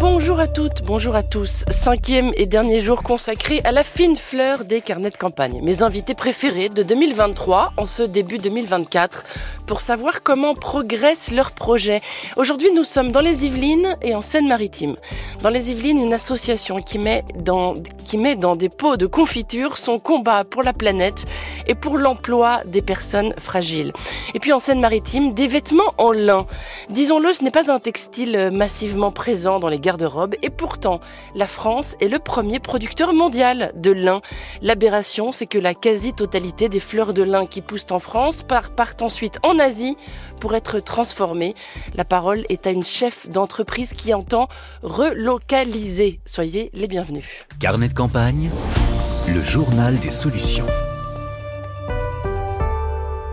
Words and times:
Bonjour 0.00 0.38
à 0.38 0.46
toutes, 0.46 0.82
bonjour 0.84 1.16
à 1.16 1.24
tous. 1.24 1.64
Cinquième 1.70 2.30
et 2.36 2.46
dernier 2.46 2.82
jour 2.82 3.02
consacré 3.02 3.60
à 3.64 3.72
la 3.72 3.82
fine 3.82 4.14
fleur 4.14 4.64
des 4.64 4.80
carnets 4.80 5.10
de 5.10 5.16
campagne. 5.16 5.60
Mes 5.64 5.82
invités 5.82 6.14
préférés 6.14 6.68
de 6.68 6.84
2023 6.84 7.72
en 7.76 7.84
ce 7.84 8.04
début 8.04 8.38
2024 8.38 9.24
pour 9.66 9.80
savoir 9.80 10.22
comment 10.22 10.54
progressent 10.54 11.32
leurs 11.32 11.50
projets. 11.50 12.00
Aujourd'hui, 12.36 12.70
nous 12.72 12.84
sommes 12.84 13.10
dans 13.10 13.20
les 13.20 13.44
Yvelines 13.44 13.96
et 14.00 14.14
en 14.14 14.22
Seine-Maritime. 14.22 14.94
Dans 15.42 15.50
les 15.50 15.72
Yvelines, 15.72 15.98
une 15.98 16.14
association 16.14 16.80
qui 16.80 17.00
met 17.00 17.24
dans, 17.34 17.74
qui 18.06 18.18
met 18.18 18.36
dans 18.36 18.54
des 18.54 18.68
pots 18.68 18.96
de 18.96 19.06
confiture 19.06 19.78
son 19.78 19.98
combat 19.98 20.44
pour 20.44 20.62
la 20.62 20.72
planète 20.72 21.26
et 21.66 21.74
pour 21.74 21.98
l'emploi 21.98 22.62
des 22.66 22.82
personnes 22.82 23.34
fragiles. 23.36 23.92
Et 24.34 24.38
puis 24.38 24.52
en 24.52 24.60
Seine-Maritime, 24.60 25.34
des 25.34 25.48
vêtements 25.48 25.92
en 25.98 26.12
lin. 26.12 26.46
Disons-le, 26.88 27.32
ce 27.32 27.42
n'est 27.42 27.50
pas 27.50 27.72
un 27.72 27.80
textile 27.80 28.50
massivement 28.52 29.10
présent 29.10 29.58
dans 29.58 29.68
les 29.68 29.80
garde-robes 29.88 30.34
et 30.42 30.50
pourtant, 30.50 31.00
la 31.34 31.46
France 31.46 31.96
est 32.02 32.08
le 32.08 32.18
premier 32.18 32.58
producteur 32.58 33.14
mondial 33.14 33.72
de 33.74 33.90
lin. 33.90 34.20
L'aberration, 34.60 35.32
c'est 35.32 35.46
que 35.46 35.56
la 35.56 35.72
quasi-totalité 35.72 36.68
des 36.68 36.78
fleurs 36.78 37.14
de 37.14 37.22
lin 37.22 37.46
qui 37.46 37.62
poussent 37.62 37.90
en 37.90 37.98
France 37.98 38.42
partent 38.42 39.00
ensuite 39.00 39.38
en 39.42 39.58
Asie 39.58 39.96
pour 40.40 40.54
être 40.54 40.78
transformées. 40.80 41.54
La 41.94 42.04
parole 42.04 42.44
est 42.50 42.66
à 42.66 42.70
une 42.70 42.84
chef 42.84 43.30
d'entreprise 43.30 43.94
qui 43.94 44.12
entend 44.12 44.48
relocaliser. 44.82 46.20
Soyez 46.26 46.70
les 46.74 46.86
bienvenus. 46.86 47.46
Carnet 47.58 47.88
de 47.88 47.94
campagne, 47.94 48.50
le 49.26 49.42
journal 49.42 49.98
des 50.00 50.10
solutions. 50.10 50.66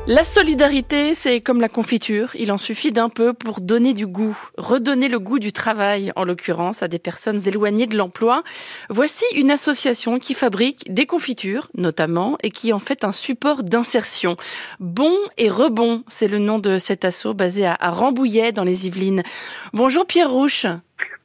La 0.08 0.24
solidarité, 0.24 1.16
c'est 1.16 1.42
comme 1.42 1.60
la 1.60 1.68
confiture, 1.68 2.30
il 2.36 2.52
en 2.52 2.60
suffit 2.60 2.92
d'un 2.92 3.10
peu 3.10 3.34
pour 3.34 3.60
donner 3.60 3.96
du 3.96 4.06
goût, 4.06 4.38
redonner 4.56 5.10
le 5.10 5.18
goût 5.18 5.40
du 5.40 5.52
travail, 5.52 6.12
en 6.16 6.24
l'occurrence 6.24 6.84
à 6.84 6.88
des 6.88 7.00
personnes 7.00 7.42
éloignées 7.48 7.88
de 7.88 7.98
l'emploi. 7.98 8.44
Voici 8.92 9.26
une 9.36 9.50
association 9.50 10.20
qui 10.20 10.36
fabrique 10.36 10.94
des 10.94 11.08
confitures, 11.08 11.70
notamment, 11.76 12.38
et 12.44 12.52
qui 12.52 12.72
en 12.72 12.78
fait 12.78 13.04
un 13.04 13.12
support 13.12 13.64
d'insertion. 13.64 14.38
Bon 14.80 15.12
et 15.40 15.50
rebond, 15.50 16.04
c'est 16.08 16.28
le 16.28 16.38
nom 16.38 16.60
de 16.60 16.78
cet 16.78 17.04
assaut 17.04 17.34
basé 17.34 17.66
à 17.66 17.90
Rambouillet 17.90 18.52
dans 18.52 18.64
les 18.64 18.86
Yvelines. 18.86 19.24
Bonjour 19.74 20.06
Pierre 20.06 20.30
Rouche. 20.30 20.68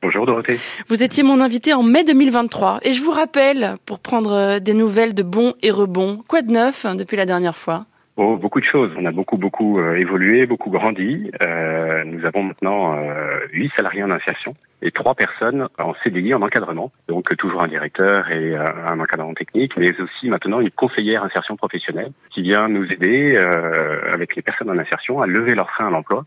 Bonjour 0.00 0.24
Dorothée. 0.24 0.58
Vous 0.88 1.02
étiez 1.02 1.22
mon 1.22 1.40
invité 1.40 1.74
en 1.74 1.82
mai 1.82 2.02
2023 2.02 2.80
et 2.80 2.94
je 2.94 3.02
vous 3.02 3.10
rappelle, 3.10 3.76
pour 3.84 3.98
prendre 3.98 4.58
des 4.58 4.72
nouvelles 4.72 5.12
de 5.12 5.22
bon 5.22 5.52
et 5.60 5.70
rebond, 5.70 6.24
quoi 6.26 6.40
de 6.40 6.50
neuf 6.50 6.86
depuis 6.96 7.18
la 7.18 7.26
dernière 7.26 7.58
fois? 7.58 7.84
Oh, 8.22 8.36
beaucoup 8.36 8.60
de 8.60 8.66
choses. 8.66 8.92
On 8.98 9.06
a 9.06 9.12
beaucoup, 9.12 9.38
beaucoup 9.38 9.80
euh, 9.80 9.94
évolué, 9.96 10.44
beaucoup 10.44 10.68
grandi. 10.68 11.30
Euh, 11.40 12.04
nous 12.04 12.26
avons 12.26 12.42
maintenant 12.42 12.94
euh, 12.94 13.38
huit 13.50 13.72
salariés 13.74 14.02
en 14.02 14.10
insertion 14.10 14.52
et 14.82 14.90
trois 14.90 15.14
personnes 15.14 15.68
en 15.78 15.94
CDI, 16.04 16.34
en 16.34 16.42
encadrement. 16.42 16.92
Donc 17.08 17.34
toujours 17.38 17.62
un 17.62 17.68
directeur 17.68 18.30
et 18.30 18.54
un 18.54 19.00
encadrant 19.00 19.32
technique, 19.32 19.74
mais 19.78 19.98
aussi 19.98 20.28
maintenant 20.28 20.60
une 20.60 20.70
conseillère 20.70 21.24
insertion 21.24 21.56
professionnelle 21.56 22.12
qui 22.28 22.42
vient 22.42 22.68
nous 22.68 22.84
aider 22.92 23.38
avec 23.38 24.36
les 24.36 24.42
personnes 24.42 24.68
en 24.68 24.78
insertion 24.78 25.22
à 25.22 25.26
lever 25.26 25.54
leur 25.54 25.70
frein 25.70 25.86
à 25.86 25.90
l'emploi 25.90 26.26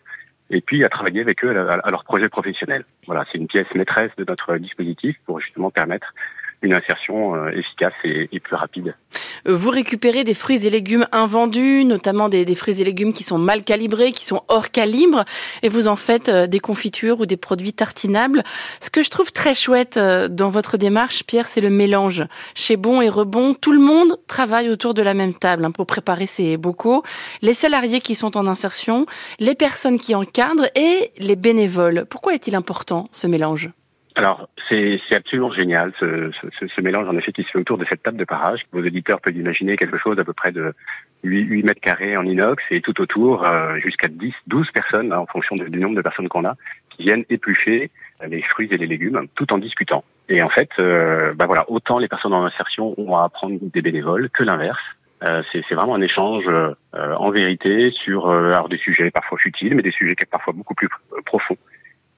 et 0.50 0.62
puis 0.62 0.84
à 0.84 0.90
travailler 0.90 1.22
avec 1.22 1.44
eux 1.46 1.52
à, 1.52 1.92
leur 1.92 2.04
projet 2.06 2.30
professionnel. 2.30 2.86
Voilà, 3.06 3.24
c'est 3.32 3.38
une 3.38 3.48
pièce 3.48 3.68
maîtresse 3.76 4.12
de 4.18 4.26
notre 4.28 4.58
dispositif 4.58 5.16
pour 5.28 5.40
justement 5.40 5.70
permettre 5.70 6.12
une 6.64 6.74
insertion 6.74 7.36
euh, 7.36 7.50
efficace 7.50 7.94
et, 8.04 8.40
plus 8.40 8.56
rapide. 8.56 8.96
Euh, 9.48 9.56
vous 9.56 9.70
récupérez 9.70 10.24
des 10.24 10.34
fruits 10.34 10.66
et 10.66 10.70
légumes 10.70 11.06
invendus, 11.12 11.86
notamment 11.86 12.30
des, 12.30 12.46
des, 12.46 12.56
fruits 12.56 12.82
et 12.82 12.84
légumes 12.84 13.14
qui 13.14 13.24
sont 13.24 13.38
mal 13.38 13.64
calibrés, 13.64 14.12
qui 14.14 14.26
sont 14.26 14.42
hors 14.48 14.72
calibre, 14.72 15.26
et 15.62 15.70
vous 15.70 15.88
en 15.88 15.96
faites 15.96 16.30
euh, 16.30 16.48
des 16.48 16.60
confitures 16.60 17.20
ou 17.20 17.26
des 17.26 17.38
produits 17.38 17.74
tartinables. 17.74 18.44
Ce 18.80 18.90
que 18.90 19.04
je 19.04 19.10
trouve 19.10 19.32
très 19.32 19.54
chouette 19.54 19.98
dans 19.98 20.50
votre 20.50 20.78
démarche, 20.78 21.24
Pierre, 21.26 21.48
c'est 21.48 21.62
le 21.62 21.70
mélange. 21.70 22.24
Chez 22.56 22.78
Bon 22.78 23.02
et 23.02 23.10
Rebond, 23.10 23.54
tout 23.54 23.74
le 23.74 23.80
monde 23.80 24.18
travaille 24.28 24.70
autour 24.70 24.94
de 24.94 25.02
la 25.02 25.14
même 25.14 25.34
table 25.34 25.66
hein, 25.66 25.72
pour 25.72 25.86
préparer 25.86 26.26
ses 26.26 26.58
bocaux. 26.58 27.04
Les 27.42 27.54
salariés 27.54 28.00
qui 28.00 28.16
sont 28.16 28.38
en 28.38 28.48
insertion, 28.48 29.06
les 29.40 29.56
personnes 29.56 30.00
qui 30.00 30.16
encadrent 30.16 30.68
et 30.76 31.12
les 31.18 31.36
bénévoles. 31.36 32.06
Pourquoi 32.10 32.34
est-il 32.34 32.56
important 32.56 33.10
ce 33.12 33.28
mélange? 33.28 33.70
Alors, 34.16 34.48
c'est 34.70 35.00
absolument 35.12 35.52
génial, 35.52 35.92
ce, 36.00 36.32
ce, 36.60 36.68
ce, 36.68 36.82
mélange 36.82 37.08
en 37.08 37.18
effet 37.18 37.32
qui 37.32 37.44
se 37.44 37.50
fait 37.50 37.60
autour 37.60 37.78
de 37.78 37.86
cette 37.90 38.04
table 38.04 38.18
de 38.18 38.26
parage. 38.26 38.62
Vos 38.72 38.80
auditeurs 38.80 39.22
peuvent 39.22 39.36
imaginer 39.36 39.76
quelque 39.76 39.98
chose 39.98 40.20
à 40.20 40.24
peu 40.24 40.34
près 40.34 40.52
de 40.52 40.74
8, 41.24 41.46
8 41.46 41.64
mètres 41.64 41.82
carrés 41.82 42.16
en 42.16 42.26
inox 42.26 42.64
et 42.70 42.82
tout 42.82 43.00
autour 43.02 43.46
euh, 43.46 43.78
jusqu'à 43.80 44.08
10, 44.08 44.34
12 44.48 44.72
personnes, 44.72 45.12
hein, 45.12 45.20
en 45.20 45.26
fonction 45.26 45.56
du 45.56 45.80
nombre 45.80 45.96
de 45.96 46.02
personnes 46.02 46.30
qu'on 46.30 46.46
a, 46.46 46.56
qui 46.92 47.04
viennent 47.04 47.26
éplucher 47.30 47.92
les 48.28 48.42
fruits 48.42 48.70
et 48.72 48.78
les 48.78 48.88
légumes 48.88 49.28
tout 49.36 49.52
en 49.54 49.58
discutant. 49.58 50.04
Et 50.30 50.42
en 50.42 50.50
fait, 50.50 50.70
euh, 50.80 51.34
bah 51.36 51.46
voilà, 51.46 51.66
autant 51.70 52.00
les 52.00 52.08
personnes 52.08 52.34
en 52.34 52.46
insertion 52.46 52.94
ont 52.98 53.18
à 53.18 53.24
apprendre 53.24 53.58
des 53.62 53.82
bénévoles 53.82 54.30
que 54.30 54.44
l'inverse. 54.44 54.82
Euh, 55.24 55.42
c'est 55.52 55.76
vraiment 55.76 55.96
un 55.96 56.02
échange 56.02 56.46
euh, 56.48 56.74
en 56.94 57.30
vérité 57.32 57.92
sur 57.92 58.30
alors 58.30 58.68
des 58.68 58.78
sujets 58.78 59.10
parfois 59.12 59.38
futiles, 59.38 59.76
mais 59.76 59.82
des 59.82 59.92
sujets 59.92 60.16
parfois 60.30 60.54
beaucoup 60.54 60.76
plus 60.76 60.90
profonds. 61.26 61.58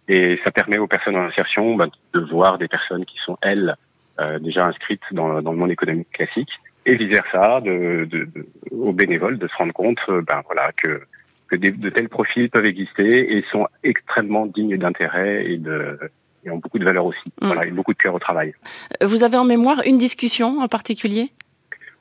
Et 0.08 0.40
ça 0.44 0.52
permet 0.52 0.78
aux 0.78 0.88
personnes 0.88 1.16
en 1.16 1.26
insertion 1.26 1.76
bah, 1.76 1.88
de 2.14 2.20
voir 2.20 2.58
des 2.58 2.68
personnes 2.68 3.06
qui 3.06 3.18
sont, 3.26 3.38
elles, 3.42 3.76
euh, 4.20 4.40
déjà 4.40 4.66
inscrites 4.66 5.02
dans, 5.12 5.42
dans, 5.42 5.52
le 5.52 5.58
monde 5.58 5.72
économique 5.72 6.12
classique, 6.12 6.52
et 6.86 6.96
vice-versa, 6.96 7.62
de, 7.62 8.06
de, 8.06 8.26
de, 8.26 8.46
aux 8.72 8.94
bénévoles 8.94 9.40
de 9.40 9.48
se 9.48 9.56
rendre 9.56 9.74
compte 9.74 10.00
euh, 10.10 10.22
ben, 10.22 10.42
voilà, 10.46 10.72
que, 10.74 11.02
que 11.48 11.56
de 11.56 11.90
tels 11.90 12.10
profils 12.10 12.50
peuvent 12.50 12.66
exister 12.66 13.38
et 13.38 13.44
sont 13.52 13.68
extrêmement 13.84 14.46
dignes 14.46 14.78
d'intérêt 14.78 15.46
et 15.46 15.58
de 15.58 15.98
et 16.46 16.52
ont 16.52 16.58
beaucoup 16.58 16.80
de 16.80 16.86
valeur 16.86 17.06
aussi. 17.06 17.32
Mm. 17.42 17.48
Voilà, 17.48 17.66
et 17.66 17.72
beaucoup 17.72 17.94
de 17.94 17.98
cœur 17.98 18.14
au 18.14 18.20
travail. 18.20 18.54
Vous 19.02 19.24
avez 19.24 19.38
en 19.38 19.46
mémoire 19.46 19.82
une 19.86 19.98
discussion 19.98 20.60
en 20.60 20.68
particulier? 20.68 21.30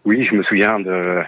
Oui, 0.05 0.27
je 0.31 0.35
me 0.35 0.43
souviens 0.43 0.79
de 0.81 1.23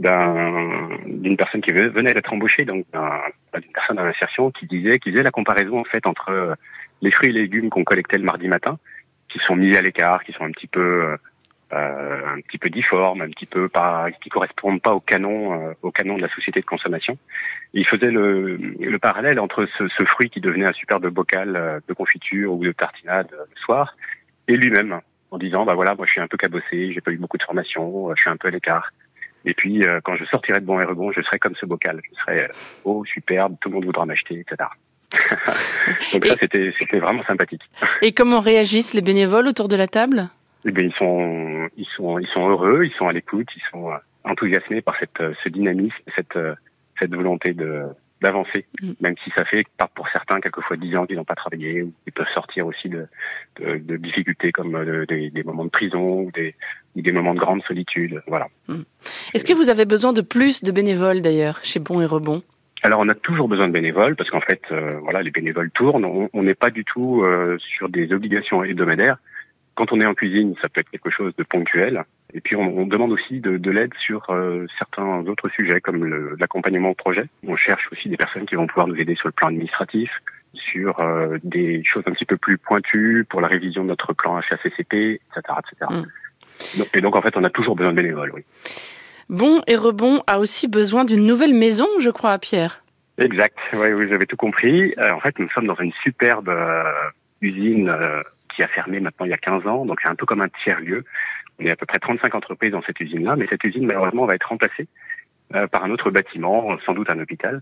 d'une 0.00 1.36
personne 1.36 1.60
qui 1.60 1.72
venait 1.72 2.14
d'être 2.14 2.32
embauchée, 2.32 2.64
donc 2.64 2.86
d'une 2.92 3.72
personne 3.72 3.98
en 3.98 4.04
insertion 4.04 4.50
qui 4.50 4.66
disait, 4.66 4.98
qui 4.98 5.10
faisait 5.10 5.22
la 5.22 5.30
comparaison 5.30 5.80
en 5.80 5.84
fait 5.84 6.06
entre 6.06 6.30
euh, 6.30 6.54
les 7.02 7.10
fruits 7.10 7.30
et 7.30 7.32
légumes 7.32 7.70
qu'on 7.70 7.84
collectait 7.84 8.18
le 8.18 8.24
mardi 8.24 8.48
matin, 8.48 8.78
qui 9.28 9.38
sont 9.46 9.56
mis 9.56 9.76
à 9.76 9.82
l'écart, 9.82 10.24
qui 10.24 10.32
sont 10.32 10.44
un 10.44 10.50
petit 10.50 10.66
peu 10.66 11.16
euh, 11.72 12.20
un 12.26 12.40
petit 12.40 12.58
peu 12.58 12.68
difformes, 12.68 13.20
un 13.20 13.28
petit 13.28 13.46
peu 13.46 13.68
pas, 13.68 14.08
qui 14.20 14.28
correspondent 14.28 14.82
pas 14.82 14.92
au 14.92 14.98
canon, 14.98 15.68
euh, 15.68 15.72
au 15.82 15.92
canon 15.92 16.16
de 16.16 16.22
la 16.22 16.28
société 16.28 16.58
de 16.58 16.66
consommation. 16.66 17.16
il 17.74 17.86
faisait 17.86 18.10
le, 18.10 18.56
le 18.56 18.98
parallèle 18.98 19.38
entre 19.38 19.68
ce, 19.78 19.86
ce, 19.86 20.04
fruit 20.04 20.30
qui 20.30 20.40
devenait 20.40 20.66
un 20.66 20.72
superbe 20.72 21.06
bocal 21.10 21.54
euh, 21.54 21.78
de 21.86 21.94
confiture 21.94 22.52
ou 22.54 22.64
de 22.64 22.72
tartinade 22.72 23.28
le 23.30 23.60
soir, 23.60 23.94
et 24.48 24.56
lui-même, 24.56 25.00
en 25.30 25.38
disant 25.38 25.64
bah 25.64 25.74
voilà, 25.74 25.94
moi 25.94 26.06
je 26.06 26.10
suis 26.10 26.20
un 26.20 26.26
peu 26.26 26.36
cabossé, 26.36 26.92
j'ai 26.92 27.00
pas 27.00 27.12
eu 27.12 27.18
beaucoup 27.18 27.38
de 27.38 27.44
formation, 27.44 28.12
je 28.16 28.20
suis 28.20 28.30
un 28.30 28.36
peu 28.36 28.48
à 28.48 28.50
l'écart. 28.50 28.90
Et 29.44 29.54
puis, 29.54 29.84
euh, 29.84 30.00
quand 30.04 30.16
je 30.16 30.24
sortirai 30.26 30.60
de 30.60 30.66
bon 30.66 30.80
et 30.80 30.84
rebond, 30.84 31.12
je 31.12 31.22
serai 31.22 31.38
comme 31.38 31.54
ce 31.56 31.66
bocal. 31.66 32.00
Je 32.04 32.20
serai 32.20 32.44
euh, 32.44 32.48
oh 32.84 33.04
superbe, 33.04 33.56
tout 33.60 33.68
le 33.68 33.76
monde 33.76 33.84
voudra 33.86 34.04
m'acheter, 34.04 34.40
etc. 34.40 34.68
Donc 36.12 36.26
ça, 36.26 36.36
c'était 36.40 36.72
c'était 36.78 36.98
vraiment 36.98 37.24
sympathique. 37.24 37.62
Et 38.02 38.12
comment 38.12 38.40
réagissent 38.40 38.94
les 38.94 39.00
bénévoles 39.00 39.48
autour 39.48 39.68
de 39.68 39.76
la 39.76 39.88
table? 39.88 40.28
Eh 40.64 40.70
bien, 40.70 40.84
ils 40.84 40.94
sont 40.94 41.68
ils 41.76 41.88
sont 41.96 42.18
ils 42.18 42.28
sont 42.28 42.48
heureux, 42.48 42.84
ils 42.84 42.92
sont 42.92 43.08
à 43.08 43.12
l'écoute, 43.12 43.48
ils 43.56 43.62
sont 43.72 43.90
euh, 43.90 43.96
enthousiasmés 44.24 44.82
par 44.82 44.96
cette 45.00 45.22
ce 45.42 45.48
dynamisme, 45.48 45.96
cette 46.14 46.38
cette 46.98 47.14
volonté 47.14 47.54
de 47.54 47.86
d'avancer, 48.20 48.66
mm. 48.80 48.92
même 49.00 49.14
si 49.24 49.30
ça 49.36 49.44
fait 49.44 49.64
pour 49.94 50.08
certains 50.08 50.40
quelquefois 50.40 50.76
dix 50.76 50.96
ans 50.96 51.06
qu'ils 51.06 51.16
n'ont 51.16 51.24
pas 51.24 51.34
travaillé, 51.34 51.82
ou 51.82 51.92
ils 52.06 52.12
peuvent 52.12 52.26
sortir 52.34 52.66
aussi 52.66 52.88
de, 52.88 53.06
de, 53.60 53.78
de 53.78 53.96
difficultés 53.96 54.52
comme 54.52 54.74
euh, 54.74 55.06
des, 55.06 55.30
des, 55.30 55.42
moments 55.42 55.64
de 55.64 55.70
prison 55.70 56.22
ou 56.22 56.30
des, 56.32 56.54
des 56.96 57.12
moments 57.12 57.34
de 57.34 57.40
grande 57.40 57.62
solitude. 57.62 58.22
Voilà. 58.26 58.48
Mm. 58.68 58.82
Est-ce 59.34 59.44
que 59.44 59.54
vous 59.54 59.68
avez 59.68 59.84
besoin 59.84 60.12
de 60.12 60.22
plus 60.22 60.62
de 60.62 60.72
bénévoles 60.72 61.20
d'ailleurs 61.20 61.60
chez 61.62 61.80
Bon 61.80 62.00
et 62.00 62.06
Rebond? 62.06 62.42
Alors 62.82 63.00
on 63.00 63.08
a 63.08 63.14
toujours 63.14 63.48
besoin 63.48 63.68
de 63.68 63.72
bénévoles 63.72 64.16
parce 64.16 64.30
qu'en 64.30 64.40
fait 64.40 64.62
euh, 64.70 64.98
voilà 65.02 65.22
les 65.22 65.30
bénévoles 65.30 65.70
tournent. 65.70 66.28
On 66.32 66.42
n'est 66.42 66.54
pas 66.54 66.70
du 66.70 66.84
tout 66.84 67.22
euh, 67.22 67.58
sur 67.58 67.90
des 67.90 68.12
obligations 68.12 68.64
hebdomadaires. 68.64 69.18
Quand 69.80 69.92
on 69.92 70.00
est 70.02 70.04
en 70.04 70.12
cuisine, 70.12 70.54
ça 70.60 70.68
peut 70.68 70.82
être 70.82 70.90
quelque 70.90 71.08
chose 71.08 71.34
de 71.38 71.42
ponctuel. 71.42 72.04
Et 72.34 72.42
puis 72.42 72.54
on, 72.54 72.80
on 72.80 72.86
demande 72.86 73.12
aussi 73.12 73.40
de, 73.40 73.56
de 73.56 73.70
l'aide 73.70 73.94
sur 73.98 74.28
euh, 74.28 74.66
certains 74.78 75.26
autres 75.26 75.48
sujets 75.48 75.80
comme 75.80 76.36
l'accompagnement 76.38 76.90
au 76.90 76.94
projet. 76.94 77.24
On 77.48 77.56
cherche 77.56 77.88
aussi 77.90 78.10
des 78.10 78.18
personnes 78.18 78.44
qui 78.44 78.56
vont 78.56 78.66
pouvoir 78.66 78.88
nous 78.88 78.96
aider 78.96 79.14
sur 79.14 79.28
le 79.28 79.32
plan 79.32 79.48
administratif, 79.48 80.10
sur 80.52 81.00
euh, 81.00 81.38
des 81.44 81.82
choses 81.82 82.02
un 82.04 82.12
petit 82.12 82.26
peu 82.26 82.36
plus 82.36 82.58
pointues 82.58 83.24
pour 83.26 83.40
la 83.40 83.48
révision 83.48 83.82
de 83.82 83.88
notre 83.88 84.12
plan 84.12 84.36
HACCP, 84.36 84.92
etc. 84.92 85.40
etc. 85.40 86.02
Et 86.92 87.00
donc 87.00 87.16
en 87.16 87.22
fait 87.22 87.34
on 87.38 87.44
a 87.44 87.48
toujours 87.48 87.74
besoin 87.74 87.92
de 87.92 87.96
bénévoles, 87.96 88.32
oui. 88.34 88.42
Bon 89.30 89.62
et 89.66 89.76
Rebond 89.76 90.22
a 90.26 90.40
aussi 90.40 90.68
besoin 90.68 91.06
d'une 91.06 91.24
nouvelle 91.24 91.54
maison, 91.54 91.88
je 92.00 92.10
crois, 92.10 92.32
à 92.32 92.38
Pierre. 92.38 92.84
Exact, 93.16 93.56
oui, 93.72 93.92
vous 93.92 94.12
avez 94.12 94.26
tout 94.26 94.36
compris. 94.36 94.92
Euh, 94.98 95.12
en 95.12 95.20
fait, 95.20 95.38
nous 95.38 95.48
sommes 95.54 95.66
dans 95.66 95.76
une 95.76 95.92
superbe 96.02 96.54
usine 97.40 97.90
qui 98.60 98.64
a 98.64 98.68
fermé 98.68 99.00
maintenant 99.00 99.24
il 99.24 99.30
y 99.30 99.34
a 99.34 99.38
15 99.38 99.66
ans, 99.66 99.86
donc 99.86 100.00
c'est 100.02 100.10
un 100.10 100.14
peu 100.14 100.26
comme 100.26 100.42
un 100.42 100.48
tiers-lieu. 100.62 101.04
Y 101.60 101.70
a 101.70 101.72
à 101.72 101.76
peu 101.76 101.86
près 101.86 101.98
35 101.98 102.34
entreprises 102.34 102.72
dans 102.72 102.82
cette 102.82 103.00
usine-là, 103.00 103.36
mais 103.36 103.46
cette 103.48 103.64
usine, 103.64 103.86
malheureusement, 103.86 104.26
va 104.26 104.34
être 104.34 104.48
remplacée 104.48 104.86
par 105.72 105.82
un 105.82 105.90
autre 105.90 106.10
bâtiment, 106.10 106.78
sans 106.86 106.94
doute 106.94 107.10
un 107.10 107.18
hôpital, 107.18 107.60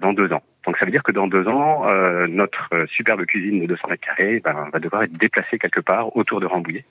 dans 0.00 0.12
deux 0.12 0.32
ans. 0.32 0.42
Donc 0.66 0.76
ça 0.76 0.84
veut 0.84 0.90
dire 0.90 1.02
que 1.02 1.12
dans 1.12 1.26
deux 1.26 1.48
ans, 1.48 1.86
notre 2.28 2.86
superbe 2.88 3.24
cuisine 3.24 3.60
de 3.60 3.66
200 3.66 3.88
mètres 3.88 4.04
carrés 4.04 4.40
ben, 4.44 4.68
va 4.72 4.78
devoir 4.78 5.04
être 5.04 5.12
déplacée 5.12 5.58
quelque 5.58 5.80
part 5.80 6.14
autour 6.16 6.40
de 6.40 6.46
Rambouillet 6.46 6.84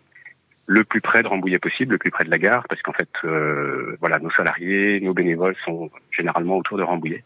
le 0.71 0.86
plus 0.86 1.01
près 1.01 1.21
de 1.21 1.27
Rambouillet 1.27 1.59
possible, 1.59 1.94
le 1.94 1.98
plus 1.98 2.12
près 2.12 2.24
de 2.24 2.30
la 2.30 2.38
gare, 2.38 2.63
parce 2.69 2.81
qu'en 2.81 2.94
fait, 2.94 3.09
euh, 3.25 3.98
voilà, 4.00 4.19
nos 4.19 4.31
salariés, 4.31 5.01
nos 5.01 5.13
bénévoles 5.13 5.56
sont 5.65 5.92
généralement 6.12 6.57
autour 6.57 6.77
de 6.77 6.83
Rambouillet. 6.83 7.25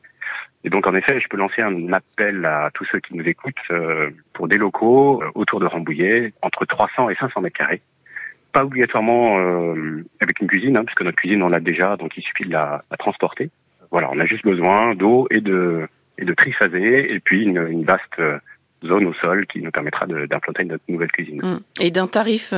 Et 0.66 0.70
donc, 0.70 0.88
en 0.88 0.96
effet, 0.96 1.22
je 1.22 1.28
peux 1.28 1.38
lancer 1.38 1.62
un 1.62 1.94
appel 1.94 2.44
à 2.44 2.72
tous 2.74 2.86
ceux 2.92 3.00
qui 3.00 3.16
nous 3.16 3.24
écoutent 3.24 3.54
euh, 3.70 4.10
pour 4.34 4.48
des 4.48 4.58
locaux 4.58 5.22
euh, 5.22 5.30
autour 5.36 5.60
de 5.60 5.68
Rambouillet, 5.68 6.34
entre 6.42 6.66
300 6.66 7.10
et 7.10 7.16
500 7.16 7.42
mètres 7.42 7.58
carrés. 7.58 7.82
Pas 8.52 8.64
obligatoirement 8.64 9.38
avec 10.22 10.40
une 10.40 10.48
cuisine, 10.48 10.78
hein, 10.78 10.86
puisque 10.86 11.02
notre 11.02 11.18
cuisine, 11.18 11.44
on 11.44 11.50
l'a 11.50 11.60
déjà, 11.60 11.98
donc 11.98 12.14
il 12.16 12.24
suffit 12.24 12.46
de 12.46 12.54
la, 12.54 12.86
transporter. 12.98 13.50
Voilà, 13.92 14.10
on 14.14 14.20
a 14.20 14.26
juste 14.26 14.46
besoin 14.46 14.96
d'eau 14.96 15.28
et 15.30 15.42
de, 15.42 15.90
et 16.18 16.24
de 16.24 16.34
et 16.34 17.20
puis 17.20 17.44
une, 17.44 17.68
une 17.68 17.84
vaste 17.84 18.22
zone 18.86 19.08
au 19.08 19.14
sol 19.16 19.46
qui 19.48 19.62
nous 19.62 19.72
permettra 19.72 20.06
d'implanter 20.08 20.64
notre 20.64 20.86
nouvelle 20.88 21.12
cuisine. 21.12 21.42
Mmh. 21.42 21.60
Et 21.82 21.92
d'un 21.92 22.08
tarif 22.08 22.54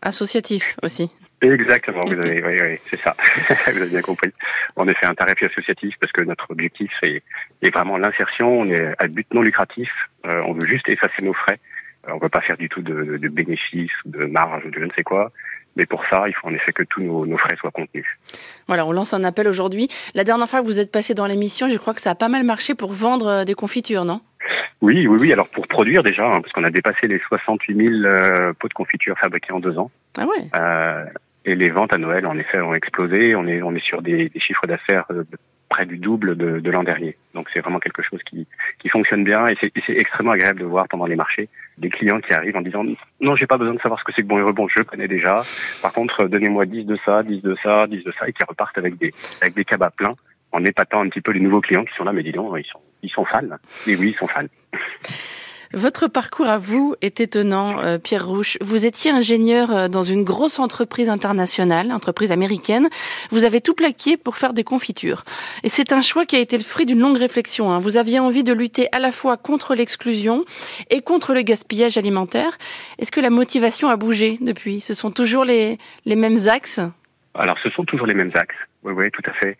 associatif 0.00 0.74
aussi. 0.82 1.12
Exactement, 1.42 2.04
vous 2.04 2.12
avez, 2.12 2.42
oui, 2.42 2.60
oui, 2.62 2.78
c'est 2.88 3.00
ça. 3.00 3.16
vous 3.66 3.78
avez 3.82 3.90
bien 3.90 4.00
compris. 4.00 4.30
En 4.76 4.86
effet, 4.86 5.06
un 5.06 5.14
tarif 5.14 5.42
associatif 5.42 5.94
parce 6.00 6.12
que 6.12 6.22
notre 6.22 6.50
objectif 6.50 6.92
est, 7.02 7.22
est 7.62 7.70
vraiment 7.70 7.98
l'insertion. 7.98 8.60
On 8.60 8.70
est 8.70 8.94
à 8.98 9.08
but 9.08 9.26
non 9.34 9.42
lucratif. 9.42 9.90
Euh, 10.24 10.40
on 10.46 10.52
veut 10.52 10.66
juste 10.66 10.88
effacer 10.88 11.20
nos 11.20 11.34
frais. 11.34 11.58
Euh, 12.06 12.12
on 12.12 12.16
ne 12.16 12.20
veut 12.20 12.28
pas 12.28 12.42
faire 12.42 12.56
du 12.56 12.68
tout 12.68 12.80
de, 12.80 13.16
de 13.16 13.28
bénéfices, 13.28 13.90
de 14.04 14.24
marge, 14.26 14.64
de 14.66 14.78
je 14.78 14.84
ne 14.84 14.92
sais 14.96 15.02
quoi. 15.02 15.32
Mais 15.74 15.86
pour 15.86 16.04
ça, 16.10 16.28
il 16.28 16.34
faut 16.34 16.46
en 16.46 16.54
effet 16.54 16.72
que 16.72 16.82
tous 16.84 17.02
nos, 17.02 17.26
nos 17.26 17.38
frais 17.38 17.56
soient 17.56 17.70
contenus. 17.70 18.06
Voilà, 18.68 18.86
on 18.86 18.92
lance 18.92 19.14
un 19.14 19.24
appel 19.24 19.48
aujourd'hui. 19.48 19.88
La 20.14 20.22
dernière 20.22 20.48
fois 20.48 20.60
que 20.60 20.66
vous 20.66 20.78
êtes 20.78 20.92
passé 20.92 21.14
dans 21.14 21.26
l'émission, 21.26 21.68
je 21.68 21.76
crois 21.76 21.94
que 21.94 22.00
ça 22.00 22.10
a 22.10 22.14
pas 22.14 22.28
mal 22.28 22.44
marché 22.44 22.74
pour 22.74 22.92
vendre 22.92 23.26
euh, 23.26 23.44
des 23.44 23.54
confitures, 23.54 24.04
non? 24.04 24.20
Oui, 24.82 25.06
oui, 25.06 25.18
oui. 25.20 25.32
Alors 25.32 25.48
pour 25.48 25.66
produire 25.68 26.02
déjà, 26.02 26.24
hein, 26.26 26.40
parce 26.40 26.52
qu'on 26.52 26.64
a 26.64 26.70
dépassé 26.70 27.06
les 27.06 27.20
68 27.28 27.76
000 27.76 27.88
euh, 28.04 28.52
pots 28.52 28.68
de 28.68 28.74
confiture 28.74 29.16
fabriqués 29.18 29.52
en 29.52 29.60
deux 29.60 29.78
ans. 29.78 29.90
Ah 30.18 30.26
ouais? 30.26 30.48
Euh, 30.56 31.04
et 31.44 31.54
les 31.54 31.70
ventes 31.70 31.92
à 31.92 31.98
Noël, 31.98 32.26
en 32.26 32.38
effet, 32.38 32.60
ont 32.60 32.74
explosé. 32.74 33.34
On 33.34 33.46
est, 33.46 33.62
on 33.62 33.74
est 33.74 33.84
sur 33.84 34.02
des, 34.02 34.30
chiffres 34.36 34.66
d'affaires 34.66 35.06
euh, 35.10 35.24
près 35.68 35.86
du 35.86 35.96
double 35.98 36.36
de, 36.36 36.60
de 36.60 36.70
l'an 36.70 36.84
dernier. 36.84 37.16
Donc 37.34 37.48
c'est 37.52 37.60
vraiment 37.60 37.80
quelque 37.80 38.02
chose 38.02 38.20
qui, 38.28 38.46
qui 38.78 38.88
fonctionne 38.90 39.24
bien 39.24 39.48
et 39.48 39.56
c'est 39.60 39.72
extrêmement 39.96 40.32
agréable 40.32 40.60
de 40.60 40.66
voir 40.66 40.86
pendant 40.86 41.06
les 41.06 41.16
marchés 41.16 41.48
des 41.78 41.88
clients 41.88 42.20
qui 42.20 42.34
arrivent 42.34 42.56
en 42.56 42.60
disant 42.60 42.84
non, 43.20 43.36
j'ai 43.36 43.46
pas 43.46 43.56
besoin 43.56 43.74
de 43.74 43.80
savoir 43.80 43.98
ce 43.98 44.04
que 44.04 44.12
c'est 44.14 44.22
que 44.22 44.26
bon 44.26 44.38
et 44.38 44.42
rebond, 44.42 44.68
je 44.68 44.82
connais 44.82 45.08
déjà. 45.08 45.40
Par 45.80 45.92
contre, 45.92 46.26
donnez-moi 46.26 46.66
10 46.66 46.84
de 46.84 46.98
ça, 47.06 47.22
10 47.22 47.40
de 47.40 47.56
ça, 47.62 47.86
10 47.86 48.04
de 48.04 48.12
ça 48.18 48.28
et 48.28 48.34
qui 48.34 48.44
repartent 48.46 48.76
avec 48.76 48.98
des 48.98 49.14
avec 49.40 49.54
des 49.54 49.64
cabas 49.64 49.90
pleins 49.90 50.14
en 50.52 50.62
épatant 50.64 51.00
un 51.00 51.08
petit 51.08 51.22
peu 51.22 51.32
les 51.32 51.40
nouveaux 51.40 51.62
clients 51.62 51.84
qui 51.84 51.94
sont 51.94 52.04
là, 52.04 52.12
mais 52.12 52.22
dis 52.22 52.32
donc, 52.32 52.54
ils 52.58 52.66
sont 52.66 52.80
ils 53.02 53.10
sont 53.10 53.24
fans. 53.24 53.40
Et 53.86 53.96
oui, 53.96 54.10
ils 54.10 54.14
sont 54.14 54.28
fans. 54.28 54.44
Votre 55.74 56.06
parcours 56.06 56.48
à 56.48 56.58
vous 56.58 56.94
est 57.00 57.20
étonnant, 57.20 57.78
euh, 57.82 57.96
Pierre 57.96 58.26
Rouche. 58.26 58.58
Vous 58.60 58.84
étiez 58.84 59.10
ingénieur 59.10 59.74
euh, 59.74 59.88
dans 59.88 60.02
une 60.02 60.22
grosse 60.22 60.58
entreprise 60.58 61.08
internationale, 61.08 61.90
entreprise 61.92 62.30
américaine. 62.30 62.90
Vous 63.30 63.44
avez 63.44 63.62
tout 63.62 63.72
plaqué 63.72 64.18
pour 64.18 64.36
faire 64.36 64.52
des 64.52 64.64
confitures. 64.64 65.24
Et 65.62 65.70
c'est 65.70 65.92
un 65.92 66.02
choix 66.02 66.26
qui 66.26 66.36
a 66.36 66.40
été 66.40 66.58
le 66.58 66.62
fruit 66.62 66.84
d'une 66.84 67.00
longue 67.00 67.16
réflexion. 67.16 67.72
Hein. 67.72 67.78
Vous 67.78 67.96
aviez 67.96 68.18
envie 68.18 68.44
de 68.44 68.52
lutter 68.52 68.88
à 68.92 68.98
la 68.98 69.12
fois 69.12 69.38
contre 69.38 69.74
l'exclusion 69.74 70.44
et 70.90 71.00
contre 71.00 71.32
le 71.32 71.40
gaspillage 71.40 71.96
alimentaire. 71.96 72.58
Est-ce 72.98 73.10
que 73.10 73.20
la 73.20 73.30
motivation 73.30 73.88
a 73.88 73.96
bougé 73.96 74.36
depuis? 74.42 74.82
Ce 74.82 74.92
sont 74.92 75.10
toujours 75.10 75.46
les, 75.46 75.78
les 76.04 76.16
mêmes 76.16 76.48
axes? 76.48 76.80
Alors, 77.34 77.56
ce 77.62 77.70
sont 77.70 77.84
toujours 77.84 78.06
les 78.06 78.14
mêmes 78.14 78.32
axes. 78.34 78.54
Oui, 78.82 78.92
oui, 78.94 79.10
tout 79.10 79.22
à 79.24 79.32
fait 79.32 79.56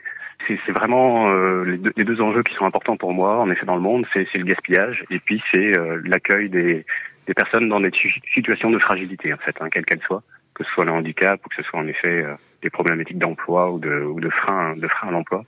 c'est 0.48 0.72
vraiment 0.72 1.30
euh, 1.30 1.64
les, 1.96 2.04
deux, 2.04 2.20
enjeux 2.20 2.42
qui 2.42 2.54
sont 2.54 2.64
importants 2.64 2.96
pour 2.96 3.12
moi, 3.12 3.38
en 3.38 3.50
effet, 3.50 3.66
dans 3.66 3.74
le 3.74 3.80
monde, 3.80 4.06
c'est 4.12 4.26
le 4.34 4.44
gaspillage 4.44 5.04
et 5.10 5.18
puis 5.18 5.42
c'est 5.52 5.76
euh, 5.76 6.00
l'accueil 6.04 6.48
des, 6.48 6.84
des, 7.26 7.34
personnes 7.34 7.68
dans 7.68 7.80
des 7.80 7.90
situations 8.34 8.70
de 8.70 8.78
fragilité, 8.78 9.32
en 9.32 9.38
fait, 9.38 9.56
hein, 9.60 9.68
quelle 9.70 9.84
qu'elle 9.84 10.00
soit, 10.00 10.22
que 10.54 10.64
ce 10.64 10.70
soit 10.70 10.84
le 10.84 10.92
handicap 10.92 11.40
ou 11.44 11.48
que 11.48 11.56
ce 11.56 11.62
soit 11.62 11.80
en 11.80 11.86
effet 11.86 12.24
euh, 12.24 12.34
des 12.62 12.70
problématiques 12.70 13.18
d'emploi 13.18 13.70
ou 13.70 13.78
de, 13.78 14.02
ou 14.02 14.20
de 14.20 14.30
frein, 14.30 14.76
de 14.76 14.88
frein 14.88 15.08
à 15.08 15.10
l'emploi. 15.10 15.44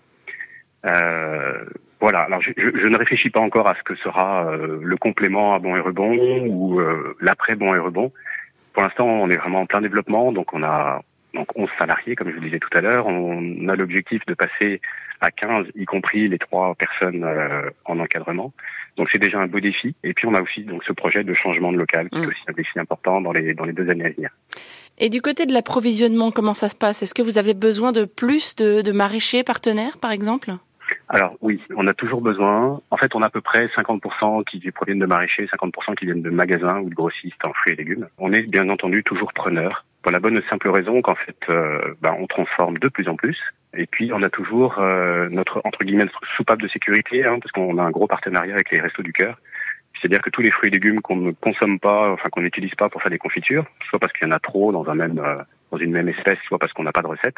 voilà. 2.01 2.21
Alors, 2.21 2.43
je, 2.43 2.51
je, 2.57 2.87
ne 2.87 2.99
réfléchis 2.99 3.31
pas 3.31 3.41
encore 3.41 3.69
à 3.69 3.75
ce 3.77 3.83
que 3.83 3.95
sera 3.97 4.55
le 4.57 4.97
complément 4.97 5.55
à 5.55 5.59
bon 5.59 5.77
et 5.77 5.81
rebond 5.81 6.47
ou 6.47 6.81
l'après 7.21 7.55
bon 7.55 7.75
et 7.75 7.79
rebond. 7.79 8.13
Pour 8.73 8.83
l'instant, 8.83 9.07
on 9.07 9.31
est 9.31 9.37
vraiment 9.37 9.61
en 9.61 9.67
plein 9.67 9.81
développement, 9.81 10.33
donc 10.33 10.53
on 10.53 10.63
a 10.63 11.01
donc 11.35 11.49
11 11.57 11.69
salariés, 11.79 12.15
comme 12.15 12.29
je 12.29 12.35
vous 12.35 12.41
le 12.41 12.47
disais 12.47 12.59
tout 12.59 12.77
à 12.77 12.81
l'heure. 12.81 13.07
On 13.07 13.69
a 13.69 13.77
l'objectif 13.77 14.25
de 14.27 14.35
passer 14.35 14.81
à 15.21 15.31
15, 15.31 15.67
y 15.75 15.85
compris 15.85 16.29
les 16.29 16.39
trois 16.39 16.75
personnes 16.75 17.25
euh, 17.25 17.71
en 17.85 17.99
encadrement. 17.99 18.53
Donc 18.97 19.09
c'est 19.11 19.19
déjà 19.19 19.39
un 19.39 19.47
beau 19.47 19.61
défi. 19.61 19.95
Et 20.05 20.15
puis 20.15 20.27
on 20.27 20.35
a 20.35 20.41
aussi 20.41 20.63
donc 20.63 20.85
ce 20.85 20.93
projet 20.93 21.25
de 21.25 21.35
changement 21.35 21.73
de 21.73 21.79
local, 21.79 22.09
qui 22.11 22.19
est 22.19 22.27
mmh. 22.27 22.29
aussi 22.29 22.43
un 22.49 22.53
défi 22.53 22.79
important 22.79 23.21
dans 23.21 23.33
les, 23.33 23.55
dans 23.55 23.65
les 23.65 23.73
deux 23.73 23.89
années 23.91 24.07
à 24.07 24.11
venir. 24.11 24.31
Et 24.99 25.09
du 25.09 25.21
côté 25.21 25.45
de 25.47 25.53
l'approvisionnement, 25.53 26.31
comment 26.31 26.55
ça 26.55 26.69
se 26.69 26.77
passe? 26.77 27.03
Est-ce 27.03 27.15
que 27.15 27.23
vous 27.23 27.39
avez 27.39 27.55
besoin 27.55 27.91
de 27.91 28.05
plus 28.05 28.55
de, 28.55 28.81
de 28.81 28.93
maraîchers 28.93 29.43
partenaires, 29.43 29.99
par 29.99 30.13
exemple? 30.13 30.53
Alors 31.09 31.37
oui, 31.41 31.61
on 31.77 31.87
a 31.87 31.95
toujours 31.95 32.21
besoin. 32.21 32.81
En 32.91 32.97
fait, 32.97 33.15
on 33.15 33.23
a 33.23 33.27
à 33.27 33.31
peu 33.31 33.41
près 33.41 33.67
50% 33.67 34.45
qui 34.45 34.71
proviennent 34.71 34.99
de 34.99 35.07
maraîchers, 35.07 35.47
50% 35.47 35.97
qui 35.97 36.05
viennent 36.05 36.23
de 36.23 36.31
magasins 36.31 36.81
ou 36.81 36.91
de 36.91 36.95
grossistes 36.95 37.45
en 37.45 37.53
fruits 37.53 37.73
et 37.73 37.77
légumes. 37.77 38.07
On 38.19 38.33
est 38.33 38.43
bien 38.43 38.69
entendu 38.69 39.03
toujours 39.03 39.33
preneur 39.33 39.85
pour 40.05 40.13
la 40.13 40.21
bonne 40.21 40.37
et 40.37 40.43
simple 40.51 40.69
raison 40.69 41.01
qu'en 41.01 41.15
fait, 41.15 41.39
euh, 41.49 41.95
ben, 42.03 42.15
on 42.21 42.27
transforme 42.27 42.77
de 42.77 42.89
plus 42.89 43.09
en 43.09 43.17
plus. 43.17 43.39
Et 43.75 43.87
puis, 43.87 44.13
on 44.13 44.23
a 44.23 44.29
toujours 44.29 44.77
euh, 44.79 45.31
notre 45.31 45.63
entre 45.65 45.83
guillemets 45.83 46.05
notre 46.05 46.21
soupape 46.37 46.61
de 46.61 46.69
sécurité, 46.69 47.25
hein, 47.25 47.39
parce 47.41 47.51
qu'on 47.53 47.79
a 47.79 47.83
un 47.83 47.91
gros 47.91 48.07
partenariat 48.07 48.53
avec 48.53 48.71
les 48.71 48.83
Restos 48.83 49.03
du 49.03 49.15
Cœur. 49.15 49.39
C'est-à-dire 49.99 50.21
que 50.21 50.29
tous 50.29 50.43
les 50.43 50.51
fruits 50.51 50.69
et 50.69 50.73
légumes 50.73 51.01
qu'on 51.01 51.17
ne 51.17 51.33
consomme 51.33 51.81
pas, 51.81 52.11
enfin 52.11 52.29
qu'on 52.29 52.43
n'utilise 52.43 52.75
pas 52.75 52.91
pour 52.91 53.01
faire 53.01 53.11
des 53.11 53.19
confitures, 53.19 53.65
soit 53.89 53.99
parce 53.99 54.13
qu'il 54.13 54.29
y 54.29 54.31
en 54.31 54.35
a 54.35 54.41
trop 54.41 54.73
dans 54.73 54.87
un 54.91 54.95
même 54.95 55.19
euh, 55.19 55.43
dans 55.75 55.81
une 55.81 55.91
même 55.91 56.09
espèce, 56.09 56.39
soit 56.47 56.59
parce 56.59 56.73
qu'on 56.73 56.85
n'a 56.85 56.93
pas 56.93 57.03
de 57.03 57.09
recette, 57.09 57.35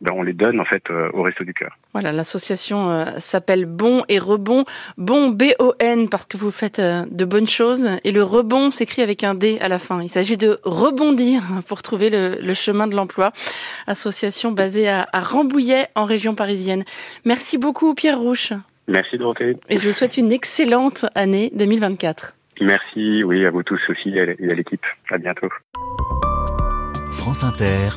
ben 0.00 0.12
on 0.14 0.22
les 0.22 0.32
donne 0.32 0.60
en 0.60 0.64
fait 0.64 0.82
euh, 0.90 1.10
au 1.14 1.22
Resto 1.22 1.42
du 1.42 1.52
Cœur. 1.52 1.76
Voilà, 1.92 2.12
l'association 2.12 2.90
euh, 2.90 3.04
s'appelle 3.18 3.66
Bon 3.66 4.04
et 4.08 4.18
Rebond. 4.18 4.64
Bon 4.98 5.30
B-O-N 5.30 6.08
parce 6.08 6.26
que 6.26 6.36
vous 6.36 6.52
faites 6.52 6.78
euh, 6.78 7.04
de 7.10 7.24
bonnes 7.24 7.48
choses 7.48 7.88
et 8.04 8.12
le 8.12 8.22
rebond 8.22 8.70
s'écrit 8.70 9.02
avec 9.02 9.24
un 9.24 9.34
D 9.34 9.58
à 9.60 9.68
la 9.68 9.78
fin. 9.78 10.00
Il 10.02 10.08
s'agit 10.08 10.36
de 10.36 10.58
rebondir 10.62 11.42
pour 11.66 11.82
trouver 11.82 12.10
le, 12.10 12.54
chemin 12.54 12.86
de 12.86 12.94
l'emploi. 12.94 13.32
Association 13.86 14.52
basée 14.52 14.88
à, 14.88 15.06
Rambouillet 15.12 15.86
en 15.96 16.04
région 16.04 16.34
parisienne. 16.34 16.84
Merci 17.24 17.58
beaucoup 17.58 17.94
Pierre 17.94 18.18
Rouche. 18.18 18.52
Merci 18.86 19.18
Dorothée. 19.18 19.56
Et 19.68 19.78
je 19.78 19.88
vous 19.88 19.94
souhaite 19.94 20.16
une 20.16 20.30
excellente 20.30 21.06
année 21.14 21.50
2024. 21.54 22.34
Merci, 22.60 23.24
oui, 23.24 23.44
à 23.44 23.50
vous 23.50 23.62
tous 23.62 23.80
aussi 23.88 24.10
et 24.10 24.50
à 24.50 24.54
l'équipe. 24.54 24.84
À 25.10 25.18
bientôt. 25.18 25.48
France 27.22 27.44
Inter 27.44 27.90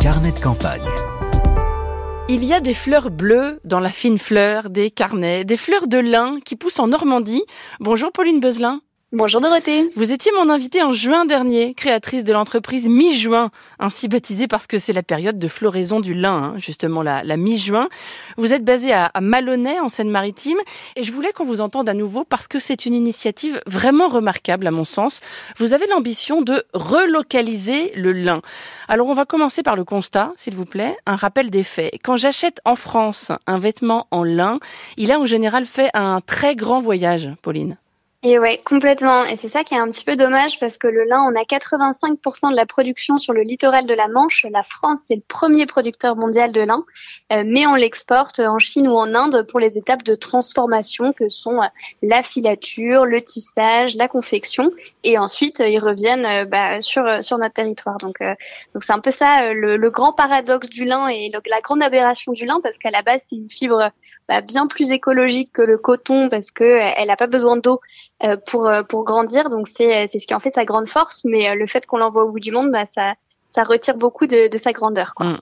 Carnet 0.00 0.32
de 0.32 0.40
campagne. 0.40 0.88
Il 2.30 2.42
y 2.42 2.54
a 2.54 2.60
des 2.60 2.72
fleurs 2.72 3.10
bleues 3.10 3.60
dans 3.64 3.80
la 3.80 3.90
fine 3.90 4.16
fleur, 4.16 4.70
des 4.70 4.90
carnets, 4.90 5.44
des 5.44 5.58
fleurs 5.58 5.88
de 5.88 5.98
lin 5.98 6.38
qui 6.42 6.56
poussent 6.56 6.78
en 6.78 6.88
Normandie. 6.88 7.42
Bonjour 7.80 8.10
Pauline 8.12 8.40
Beuzelin. 8.40 8.80
Bonjour 9.12 9.40
Dorothée. 9.40 9.90
Vous 9.96 10.12
étiez 10.12 10.30
mon 10.38 10.48
invitée 10.48 10.84
en 10.84 10.92
juin 10.92 11.24
dernier, 11.24 11.74
créatrice 11.74 12.22
de 12.22 12.32
l'entreprise 12.32 12.88
Mi-Juin, 12.88 13.50
ainsi 13.80 14.06
baptisée 14.06 14.46
parce 14.46 14.68
que 14.68 14.78
c'est 14.78 14.92
la 14.92 15.02
période 15.02 15.36
de 15.36 15.48
floraison 15.48 15.98
du 15.98 16.14
lin, 16.14 16.30
hein, 16.30 16.54
justement 16.58 17.02
la, 17.02 17.36
mi-juin. 17.36 17.88
Vous 18.36 18.52
êtes 18.52 18.64
basée 18.64 18.92
à, 18.92 19.06
à 19.06 19.20
Malonnet, 19.20 19.80
en 19.80 19.88
Seine-Maritime, 19.88 20.58
et 20.94 21.02
je 21.02 21.10
voulais 21.10 21.32
qu'on 21.32 21.44
vous 21.44 21.60
entende 21.60 21.88
à 21.88 21.94
nouveau 21.94 22.22
parce 22.22 22.46
que 22.46 22.60
c'est 22.60 22.86
une 22.86 22.94
initiative 22.94 23.60
vraiment 23.66 24.06
remarquable 24.06 24.68
à 24.68 24.70
mon 24.70 24.84
sens. 24.84 25.20
Vous 25.56 25.72
avez 25.72 25.88
l'ambition 25.88 26.40
de 26.40 26.62
relocaliser 26.72 27.90
le 27.96 28.12
lin. 28.12 28.42
Alors 28.86 29.08
on 29.08 29.14
va 29.14 29.24
commencer 29.24 29.64
par 29.64 29.74
le 29.74 29.82
constat, 29.82 30.32
s'il 30.36 30.54
vous 30.54 30.66
plaît, 30.66 30.96
un 31.06 31.16
rappel 31.16 31.50
des 31.50 31.64
faits. 31.64 31.94
Quand 32.04 32.16
j'achète 32.16 32.60
en 32.64 32.76
France 32.76 33.32
un 33.48 33.58
vêtement 33.58 34.06
en 34.12 34.22
lin, 34.22 34.60
il 34.96 35.10
a 35.10 35.18
en 35.18 35.26
général 35.26 35.66
fait 35.66 35.90
un 35.94 36.20
très 36.20 36.54
grand 36.54 36.80
voyage, 36.80 37.28
Pauline. 37.42 37.76
Et 38.22 38.38
ouais, 38.38 38.60
complètement. 38.62 39.24
Et 39.24 39.38
c'est 39.38 39.48
ça 39.48 39.64
qui 39.64 39.72
est 39.72 39.78
un 39.78 39.88
petit 39.88 40.04
peu 40.04 40.14
dommage 40.14 40.60
parce 40.60 40.76
que 40.76 40.86
le 40.86 41.04
lin, 41.04 41.22
on 41.22 41.34
a 41.34 41.42
85% 41.42 42.50
de 42.50 42.54
la 42.54 42.66
production 42.66 43.16
sur 43.16 43.32
le 43.32 43.40
littoral 43.40 43.86
de 43.86 43.94
la 43.94 44.08
Manche. 44.08 44.44
La 44.50 44.62
France, 44.62 45.00
c'est 45.08 45.14
le 45.14 45.22
premier 45.26 45.64
producteur 45.64 46.16
mondial 46.16 46.52
de 46.52 46.60
lin, 46.60 46.84
euh, 47.32 47.44
mais 47.46 47.66
on 47.66 47.76
l'exporte 47.76 48.40
en 48.40 48.58
Chine 48.58 48.88
ou 48.88 48.94
en 48.98 49.14
Inde 49.14 49.46
pour 49.48 49.58
les 49.58 49.78
étapes 49.78 50.02
de 50.02 50.14
transformation 50.14 51.14
que 51.14 51.30
sont 51.30 51.62
euh, 51.62 51.66
la 52.02 52.22
filature, 52.22 53.06
le 53.06 53.22
tissage, 53.22 53.96
la 53.96 54.06
confection, 54.06 54.70
et 55.02 55.16
ensuite 55.16 55.60
ils 55.66 55.80
reviennent 55.80 56.26
euh, 56.26 56.44
bah, 56.44 56.82
sur 56.82 57.24
sur 57.24 57.38
notre 57.38 57.54
territoire. 57.54 57.96
Donc 57.96 58.18
donc 58.74 58.84
c'est 58.84 58.92
un 58.92 58.98
peu 58.98 59.10
ça 59.10 59.54
le, 59.54 59.78
le, 59.78 59.90
grand 59.90 60.12
paradoxe 60.12 60.68
du 60.68 60.84
lin 60.84 61.08
et 61.08 61.32
la 61.46 61.60
grande 61.62 61.82
aberration 61.82 62.32
du 62.32 62.44
lin 62.44 62.60
parce 62.62 62.76
qu'à 62.76 62.90
la 62.90 63.00
base 63.00 63.22
c'est 63.26 63.36
une 63.36 63.48
fibre 63.48 63.90
bah, 64.30 64.42
bien 64.42 64.68
plus 64.68 64.92
écologique 64.92 65.50
que 65.52 65.60
le 65.60 65.76
coton 65.76 66.28
parce 66.28 66.52
que 66.52 66.62
elle 66.62 67.08
n'a 67.08 67.16
pas 67.16 67.26
besoin 67.26 67.56
d'eau 67.56 67.80
euh, 68.22 68.36
pour 68.46 68.68
euh, 68.68 68.84
pour 68.84 69.02
grandir. 69.02 69.50
Donc 69.50 69.66
c'est 69.66 70.06
c'est 70.06 70.20
ce 70.20 70.26
qui 70.28 70.34
en 70.34 70.38
fait 70.38 70.52
sa 70.52 70.64
grande 70.64 70.86
force. 70.86 71.22
Mais 71.24 71.50
euh, 71.50 71.56
le 71.56 71.66
fait 71.66 71.84
qu'on 71.84 71.98
l'envoie 71.98 72.22
au 72.22 72.30
bout 72.30 72.38
du 72.38 72.52
monde, 72.52 72.70
bah 72.70 72.86
ça 72.86 73.14
ça 73.48 73.64
retire 73.64 73.96
beaucoup 73.96 74.28
de, 74.28 74.48
sa 74.56 74.70
grandeur. 74.70 75.12
Quoi. 75.16 75.26
Mmh. 75.26 75.38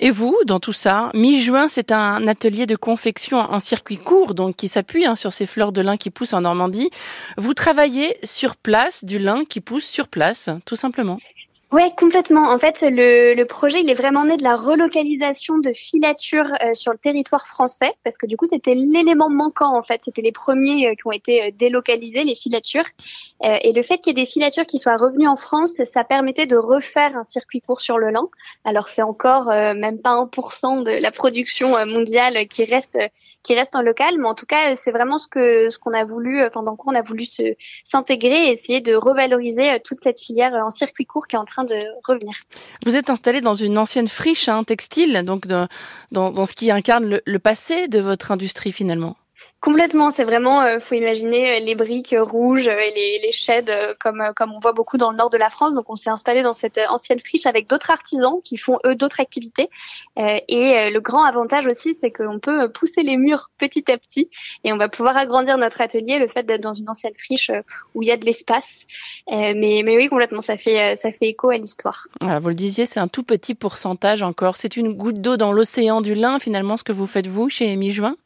Et 0.00 0.10
vous, 0.10 0.34
dans 0.46 0.60
tout 0.60 0.72
ça, 0.72 1.10
mi-juin, 1.12 1.68
c'est 1.68 1.92
un 1.92 2.26
atelier 2.26 2.64
de 2.64 2.74
confection 2.74 3.36
en 3.36 3.60
circuit 3.60 3.98
court, 3.98 4.32
donc 4.32 4.56
qui 4.56 4.68
s'appuie 4.68 5.04
hein, 5.04 5.14
sur 5.14 5.30
ces 5.30 5.44
fleurs 5.44 5.70
de 5.70 5.82
lin 5.82 5.98
qui 5.98 6.08
poussent 6.08 6.32
en 6.32 6.40
Normandie. 6.40 6.88
Vous 7.36 7.52
travaillez 7.52 8.16
sur 8.22 8.56
place 8.56 9.04
du 9.04 9.18
lin 9.18 9.44
qui 9.44 9.60
pousse 9.60 9.84
sur 9.84 10.08
place, 10.08 10.48
tout 10.64 10.76
simplement. 10.76 11.18
Ouais, 11.72 11.92
complètement. 11.96 12.50
En 12.50 12.58
fait, 12.58 12.82
le, 12.82 13.34
le, 13.34 13.44
projet, 13.44 13.80
il 13.80 13.88
est 13.88 13.94
vraiment 13.94 14.24
né 14.24 14.36
de 14.36 14.42
la 14.42 14.56
relocalisation 14.56 15.58
de 15.58 15.72
filatures 15.72 16.50
euh, 16.64 16.74
sur 16.74 16.90
le 16.90 16.98
territoire 16.98 17.46
français, 17.46 17.92
parce 18.02 18.18
que 18.18 18.26
du 18.26 18.36
coup, 18.36 18.44
c'était 18.44 18.74
l'élément 18.74 19.30
manquant. 19.30 19.78
En 19.78 19.82
fait, 19.82 20.00
c'était 20.04 20.20
les 20.20 20.32
premiers 20.32 20.88
euh, 20.88 20.94
qui 20.96 21.06
ont 21.06 21.12
été 21.12 21.44
euh, 21.44 21.50
délocalisés, 21.54 22.24
les 22.24 22.34
filatures. 22.34 22.86
et 23.42 23.72
le 23.72 23.82
fait 23.82 23.98
qu'il 23.98 24.18
y 24.18 24.20
ait 24.20 24.24
des 24.24 24.28
filatures 24.28 24.66
qui 24.66 24.78
soient 24.78 24.96
revenues 24.96 25.28
en 25.28 25.36
France, 25.36 25.74
ça 25.84 26.02
permettait 26.02 26.46
de 26.46 26.56
refaire 26.56 27.16
un 27.16 27.22
circuit 27.22 27.60
court 27.60 27.80
sur 27.80 27.98
le 27.98 28.10
lin. 28.10 28.26
Alors, 28.64 28.88
c'est 28.88 29.02
encore 29.02 29.46
même 29.46 29.98
pas 29.98 30.14
1% 30.14 30.82
de 30.82 31.00
la 31.00 31.10
production 31.12 31.86
mondiale 31.86 32.46
qui 32.48 32.64
reste 32.64 32.98
qui 33.42 33.54
reste 33.54 33.74
en 33.74 33.80
local, 33.80 34.16
mais 34.18 34.28
en 34.28 34.34
tout 34.34 34.44
cas, 34.44 34.76
c'est 34.76 34.90
vraiment 34.90 35.18
ce 35.18 35.28
ce 35.70 35.78
qu'on 35.78 35.92
a 35.92 36.04
voulu, 36.04 36.44
enfin 36.44 36.62
dans 36.62 36.76
quoi 36.76 36.92
on 36.92 36.96
a 36.96 37.02
voulu 37.02 37.24
s'intégrer 37.84 38.48
et 38.48 38.52
essayer 38.52 38.80
de 38.80 38.94
revaloriser 38.94 39.80
toute 39.82 40.00
cette 40.00 40.20
filière 40.20 40.52
en 40.52 40.70
circuit 40.70 41.06
court 41.06 41.26
qui 41.26 41.36
est 41.36 41.38
en 41.38 41.44
train 41.44 41.59
de 41.64 41.76
revenir. 42.06 42.34
Vous 42.84 42.96
êtes 42.96 43.10
installé 43.10 43.40
dans 43.40 43.54
une 43.54 43.78
ancienne 43.78 44.08
friche 44.08 44.48
hein, 44.48 44.64
textile, 44.64 45.22
donc 45.24 45.46
dans, 45.46 45.68
dans, 46.10 46.44
ce 46.44 46.52
qui 46.52 46.70
incarne 46.70 47.20
le 47.24 47.38
passé 47.38 47.88
de 47.88 48.00
votre 48.00 48.30
industrie 48.32 48.72
finalement. 48.72 49.16
Complètement, 49.60 50.10
c'est 50.10 50.24
vraiment, 50.24 50.62
euh, 50.62 50.78
faut 50.80 50.94
imaginer 50.94 51.58
euh, 51.58 51.60
les 51.60 51.74
briques 51.74 52.14
rouges 52.18 52.66
et 52.66 52.92
les, 52.96 53.20
les 53.22 53.30
sheds 53.30 53.68
euh, 53.68 53.92
comme 54.00 54.22
comme 54.34 54.54
on 54.54 54.58
voit 54.58 54.72
beaucoup 54.72 54.96
dans 54.96 55.10
le 55.10 55.18
nord 55.18 55.28
de 55.28 55.36
la 55.36 55.50
France. 55.50 55.74
Donc 55.74 55.90
on 55.90 55.96
s'est 55.96 56.08
installé 56.08 56.42
dans 56.42 56.54
cette 56.54 56.80
ancienne 56.88 57.18
friche 57.18 57.44
avec 57.44 57.68
d'autres 57.68 57.90
artisans 57.90 58.40
qui 58.42 58.56
font 58.56 58.78
eux 58.86 58.94
d'autres 58.94 59.20
activités. 59.20 59.68
et 60.16 60.90
le 60.90 60.98
grand 61.00 61.24
avantage 61.24 61.66
aussi, 61.66 61.94
c'est 61.94 62.10
qu'on 62.10 62.38
peut 62.38 62.70
pousser 62.70 63.02
les 63.02 63.18
murs 63.18 63.50
petit 63.58 63.90
à 63.92 63.98
petit 63.98 64.30
et 64.64 64.72
on 64.72 64.78
va 64.78 64.88
pouvoir 64.88 65.18
agrandir 65.18 65.58
notre 65.58 65.82
atelier. 65.82 66.18
Le 66.18 66.28
fait 66.28 66.44
d'être 66.44 66.62
dans 66.62 66.72
une 66.72 66.88
ancienne 66.88 67.14
friche 67.14 67.50
où 67.94 68.02
il 68.02 68.08
y 68.08 68.12
a 68.12 68.16
de 68.16 68.24
l'espace, 68.24 68.86
mais 69.28 69.82
mais 69.84 69.96
oui 69.96 70.08
complètement, 70.08 70.40
ça 70.40 70.56
fait 70.56 70.96
ça 70.96 71.12
fait 71.12 71.28
écho 71.28 71.50
à 71.50 71.58
l'histoire. 71.58 72.06
Voilà, 72.22 72.38
vous 72.38 72.48
le 72.48 72.54
disiez, 72.54 72.86
c'est 72.86 73.00
un 73.00 73.08
tout 73.08 73.24
petit 73.24 73.54
pourcentage 73.54 74.22
encore. 74.22 74.56
C'est 74.56 74.78
une 74.78 74.94
goutte 74.94 75.20
d'eau 75.20 75.36
dans 75.36 75.52
l'océan 75.52 76.00
du 76.00 76.14
lin 76.14 76.38
finalement 76.38 76.78
ce 76.78 76.84
que 76.84 76.92
vous 76.92 77.06
faites 77.06 77.26
vous 77.26 77.50
chez 77.50 77.76
Mi 77.76 77.92
Juin. 77.92 78.16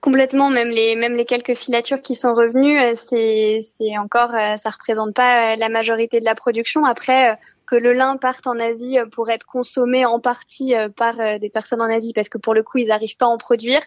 Complètement, 0.00 0.50
même 0.50 0.68
les 0.68 0.96
même 0.96 1.14
les 1.14 1.24
quelques 1.24 1.54
filatures 1.54 2.00
qui 2.00 2.14
sont 2.14 2.34
revenues, 2.34 2.78
euh, 2.78 2.92
c'est 2.94 3.60
c'est 3.62 3.96
encore 3.98 4.34
euh, 4.34 4.56
ça 4.56 4.70
représente 4.70 5.14
pas 5.14 5.54
euh, 5.54 5.56
la 5.56 5.68
majorité 5.68 6.20
de 6.20 6.24
la 6.24 6.34
production. 6.34 6.84
Après 6.84 7.38
que 7.66 7.76
le 7.76 7.92
lin 7.92 8.16
parte 8.16 8.46
en 8.46 8.58
Asie 8.58 8.98
pour 9.12 9.30
être 9.30 9.46
consommé 9.46 10.04
en 10.04 10.20
partie 10.20 10.74
par 10.96 11.16
des 11.38 11.50
personnes 11.50 11.82
en 11.82 11.90
Asie 11.90 12.12
parce 12.12 12.28
que 12.28 12.38
pour 12.38 12.54
le 12.54 12.62
coup 12.62 12.78
ils 12.78 12.88
n'arrivent 12.88 13.16
pas 13.16 13.26
à 13.26 13.28
en 13.28 13.38
produire, 13.38 13.80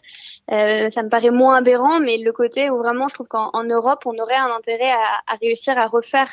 ça 0.50 1.04
me 1.04 1.10
paraît 1.10 1.32
moins 1.32 1.56
aberrant. 1.56 2.00
Mais 2.00 2.18
le 2.18 2.32
côté 2.32 2.70
où 2.70 2.78
vraiment 2.78 3.08
je 3.08 3.14
trouve 3.14 3.28
qu'en 3.28 3.64
Europe 3.64 4.04
on 4.06 4.18
aurait 4.18 4.36
un 4.36 4.52
intérêt 4.52 4.92
à, 4.92 5.36
réussir 5.42 5.78
à 5.78 5.88
refaire 5.88 6.30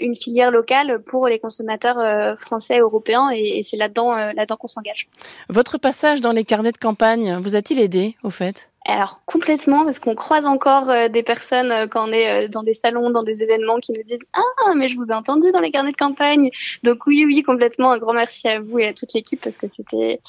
une 0.00 0.14
filière 0.14 0.50
locale 0.50 1.02
pour 1.04 1.28
les 1.28 1.38
consommateurs 1.38 2.38
français, 2.38 2.78
européens 2.78 3.30
et, 3.32 3.58
et 3.58 3.62
c'est 3.62 3.76
là-dedans 3.76 4.14
là-dedans 4.14 4.56
qu'on 4.56 4.68
s'engage. 4.68 5.08
Votre 5.48 5.78
passage 5.78 6.20
dans 6.20 6.32
les 6.32 6.44
carnets 6.44 6.72
de 6.72 6.78
campagne 6.78 7.38
vous 7.40 7.54
a-t-il 7.54 7.78
aidé 7.80 8.16
au 8.22 8.30
fait? 8.30 8.71
Alors 8.84 9.22
complètement, 9.26 9.84
parce 9.84 10.00
qu'on 10.00 10.14
croise 10.14 10.46
encore 10.46 10.90
euh, 10.90 11.08
des 11.08 11.22
personnes 11.22 11.70
euh, 11.70 11.86
quand 11.86 12.08
on 12.08 12.12
est 12.12 12.46
euh, 12.46 12.48
dans 12.48 12.64
des 12.64 12.74
salons, 12.74 13.10
dans 13.10 13.22
des 13.22 13.42
événements, 13.42 13.78
qui 13.78 13.92
nous 13.92 14.02
disent 14.02 14.24
ah 14.32 14.74
mais 14.74 14.88
je 14.88 14.96
vous 14.96 15.06
ai 15.06 15.12
entendu 15.12 15.52
dans 15.52 15.60
les 15.60 15.70
carnets 15.70 15.92
de 15.92 15.96
campagne. 15.96 16.50
Donc 16.82 17.06
oui 17.06 17.24
oui 17.24 17.42
complètement 17.42 17.92
un 17.92 17.98
grand 17.98 18.12
merci 18.12 18.48
à 18.48 18.60
vous 18.60 18.80
et 18.80 18.88
à 18.88 18.92
toute 18.92 19.12
l'équipe 19.12 19.40
parce 19.40 19.56
que 19.56 19.68
c'était 19.68 20.20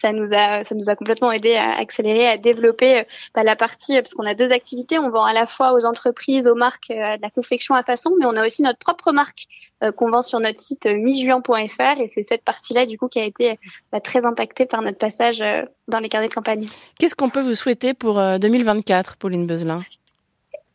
ça 0.00 0.12
nous 0.12 0.32
a 0.32 0.62
ça 0.62 0.74
nous 0.74 0.88
a 0.88 0.96
complètement 0.96 1.30
aidé 1.32 1.54
à 1.54 1.76
accélérer, 1.76 2.26
à 2.26 2.36
développer 2.36 3.04
bah, 3.34 3.42
la 3.42 3.56
partie 3.56 3.94
parce 3.94 4.14
qu'on 4.14 4.24
a 4.24 4.34
deux 4.34 4.52
activités. 4.52 4.98
On 4.98 5.10
vend 5.10 5.24
à 5.24 5.32
la 5.32 5.46
fois 5.46 5.74
aux 5.74 5.84
entreprises, 5.84 6.48
aux 6.48 6.54
marques 6.54 6.88
de 6.88 7.20
la 7.20 7.30
confection 7.30 7.74
à 7.74 7.82
façon, 7.82 8.14
mais 8.18 8.26
on 8.26 8.36
a 8.36 8.46
aussi 8.46 8.62
notre 8.62 8.78
propre 8.78 9.12
marque 9.12 9.46
qu'on 9.96 10.10
vend 10.10 10.22
sur 10.22 10.40
notre 10.40 10.60
site 10.60 10.86
mijuin.fr 10.86 12.00
et 12.00 12.08
c'est 12.08 12.22
cette 12.22 12.44
partie-là 12.44 12.86
du 12.86 12.98
coup 12.98 13.08
qui 13.08 13.18
a 13.18 13.24
été 13.24 13.58
bah, 13.92 14.00
très 14.00 14.24
impactée 14.24 14.66
par 14.66 14.82
notre 14.82 14.98
passage 14.98 15.42
dans 15.88 15.98
les 15.98 16.08
carnets 16.08 16.28
de 16.28 16.34
campagne. 16.34 16.66
Qu'est-ce 16.98 17.14
qu'on 17.14 17.30
peut 17.30 17.42
vous 17.42 17.54
souhaiter 17.54 17.94
pour 17.94 18.14
2024, 18.38 19.16
Pauline 19.16 19.46
Beuzelin 19.46 19.82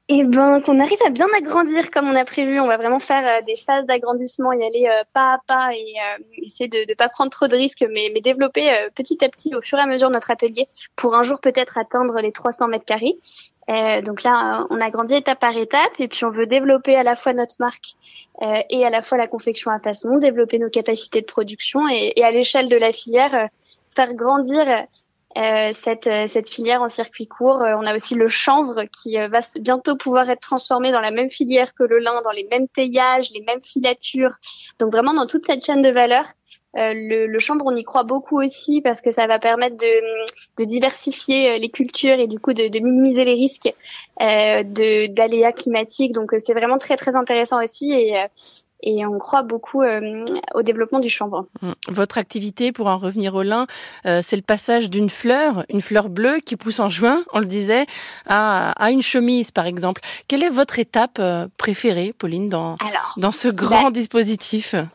eh 0.08 0.24
ben, 0.24 0.62
qu'on 0.62 0.80
arrive 0.80 1.00
à 1.04 1.10
bien 1.10 1.28
agrandir 1.36 1.90
comme 1.90 2.08
on 2.08 2.16
a 2.16 2.26
prévu. 2.26 2.60
On 2.60 2.68
va 2.68 2.78
vraiment 2.78 3.00
faire 3.00 3.26
euh, 3.26 3.44
des 3.46 3.56
phases 3.56 3.86
d'agrandissement, 3.86 4.52
y 4.52 4.64
aller 4.64 4.88
euh, 4.88 5.04
pas 5.14 5.34
à 5.34 5.40
pas 5.48 5.74
et 5.74 5.96
euh, 5.98 6.24
essayer 6.44 6.68
de 6.68 6.88
ne 6.88 6.94
pas 6.94 7.10
prendre 7.10 7.32
trop 7.32 7.48
de 7.48 7.56
risques, 7.56 7.86
mais, 7.90 8.12
mais 8.14 8.22
développer 8.22 8.72
petit 8.94 9.24
à 9.26 9.30
petit 9.30 9.56
au 9.56 9.62
fur 9.62 9.80
et 9.80 9.82
à 9.82 9.88
mesure 9.88 10.12
notre 10.12 10.30
atelier 10.30 10.68
pour 10.96 11.16
un 11.16 11.24
jour 11.24 11.40
peut-être 11.40 11.80
atteindre 11.80 12.22
les 12.22 12.32
300 12.32 12.68
mètres 12.68 12.86
carrés. 12.86 13.18
donc 14.04 14.24
là, 14.24 14.68
on 14.70 14.80
a 14.80 14.90
grandi 14.92 15.16
étape 15.16 15.40
par 15.40 15.58
étape 15.58 16.00
et 16.00 16.08
puis 16.08 16.24
on 16.26 16.30
veut 16.30 16.46
développer 16.46 16.96
à 16.96 17.04
la 17.04 17.16
fois 17.16 17.34
notre 17.34 17.56
marque 17.60 17.96
et 18.70 18.86
à 18.86 18.90
la 18.90 19.02
fois 19.02 19.18
la 19.18 19.28
confection 19.28 19.72
à 19.72 19.80
façon, 19.80 20.18
développer 20.18 20.60
nos 20.60 20.70
capacités 20.70 21.22
de 21.22 21.26
production 21.26 21.88
et, 21.90 22.14
et 22.16 22.24
à 22.24 22.32
l'échelle 22.32 22.70
de 22.70 22.78
la 22.78 22.92
filière, 22.92 23.50
faire 23.90 24.14
grandir 24.14 24.86
euh, 25.38 25.72
cette, 25.74 26.08
euh, 26.08 26.28
cette 26.28 26.50
filière 26.50 26.82
en 26.82 26.90
circuit 26.90 27.28
court. 27.28 27.62
Euh, 27.62 27.76
on 27.78 27.86
a 27.86 27.94
aussi 27.94 28.16
le 28.16 28.30
chanvre 28.30 28.84
qui 28.86 29.18
va 29.18 29.42
bientôt 29.60 29.98
pouvoir 29.98 30.30
être 30.30 30.40
transformé 30.40 30.94
dans 30.94 31.02
la 31.02 31.12
même 31.12 31.30
filière 31.30 31.74
que 31.74 31.84
le 31.84 32.00
lin, 32.00 32.22
dans 32.24 32.32
les 32.32 32.48
mêmes 32.50 32.70
teillages, 32.70 33.32
les 33.32 33.42
mêmes 33.42 33.62
filatures. 33.62 34.36
Donc 34.80 34.92
vraiment 34.94 35.14
dans 35.14 35.28
toute 35.28 35.46
cette 35.46 35.66
chaîne 35.66 35.82
de 35.82 35.90
valeur. 35.90 36.26
le, 36.74 37.28
le, 37.28 37.40
chanvre, 37.40 37.66
on 37.66 37.76
y 37.76 37.84
croit 37.84 38.04
beaucoup 38.04 38.42
aussi 38.42 38.82
parce 38.82 39.02
que 39.02 39.12
ça 39.12 39.28
va 39.28 39.40
permettre 39.40 39.78
de, 39.78 40.24
de 40.58 40.64
diversifier 40.64 41.60
les 41.60 41.70
cultures 41.70 42.20
et 42.20 42.28
du 42.28 42.40
coup 42.40 42.54
de, 42.54 42.68
de 42.70 42.80
minimiser 42.80 43.24
les 43.26 43.34
risques 43.34 43.74
euh, 44.22 44.64
d'aléas 44.64 45.54
climatiques. 45.54 46.14
Donc 46.14 46.34
c'est 46.40 46.54
vraiment 46.54 46.78
très 46.78 46.96
très 46.96 47.16
intéressant 47.16 47.62
aussi 47.62 47.92
et, 47.92 48.16
et 48.84 49.06
on 49.06 49.18
croit 49.18 49.42
beaucoup 49.42 49.82
euh, 49.82 50.24
au 50.54 50.62
développement 50.62 51.00
du 51.00 51.10
chanvre. 51.10 51.48
Hum. 51.62 51.74
Votre 51.88 52.18
activité, 52.18 52.72
pour 52.72 52.88
en 52.88 52.98
revenir 52.98 53.36
au 53.36 53.42
lin, 53.42 53.68
euh, 54.06 54.22
c'est 54.22 54.36
le 54.36 54.42
passage 54.42 54.90
d'une 54.90 55.10
fleur, 55.10 55.66
une 55.70 55.82
fleur 55.82 56.10
bleue 56.10 56.40
qui 56.40 56.56
pousse 56.56 56.80
en 56.80 56.90
juin, 56.90 57.24
on 57.34 57.40
le 57.40 57.46
disait, 57.46 57.86
à, 58.26 58.72
à 58.72 58.92
une 58.92 59.02
chemise 59.02 59.52
par 59.52 59.66
exemple. 59.66 60.02
Quelle 60.28 60.44
est 60.44 60.50
votre 60.50 60.80
étape 60.80 61.18
euh, 61.20 61.48
préférée, 61.58 62.14
Pauline, 62.18 62.50
dans, 62.50 62.76
dans 63.18 63.32
ce 63.32 63.48
grand 63.48 63.86
bah, 63.86 63.92
dispositif? 63.92 64.76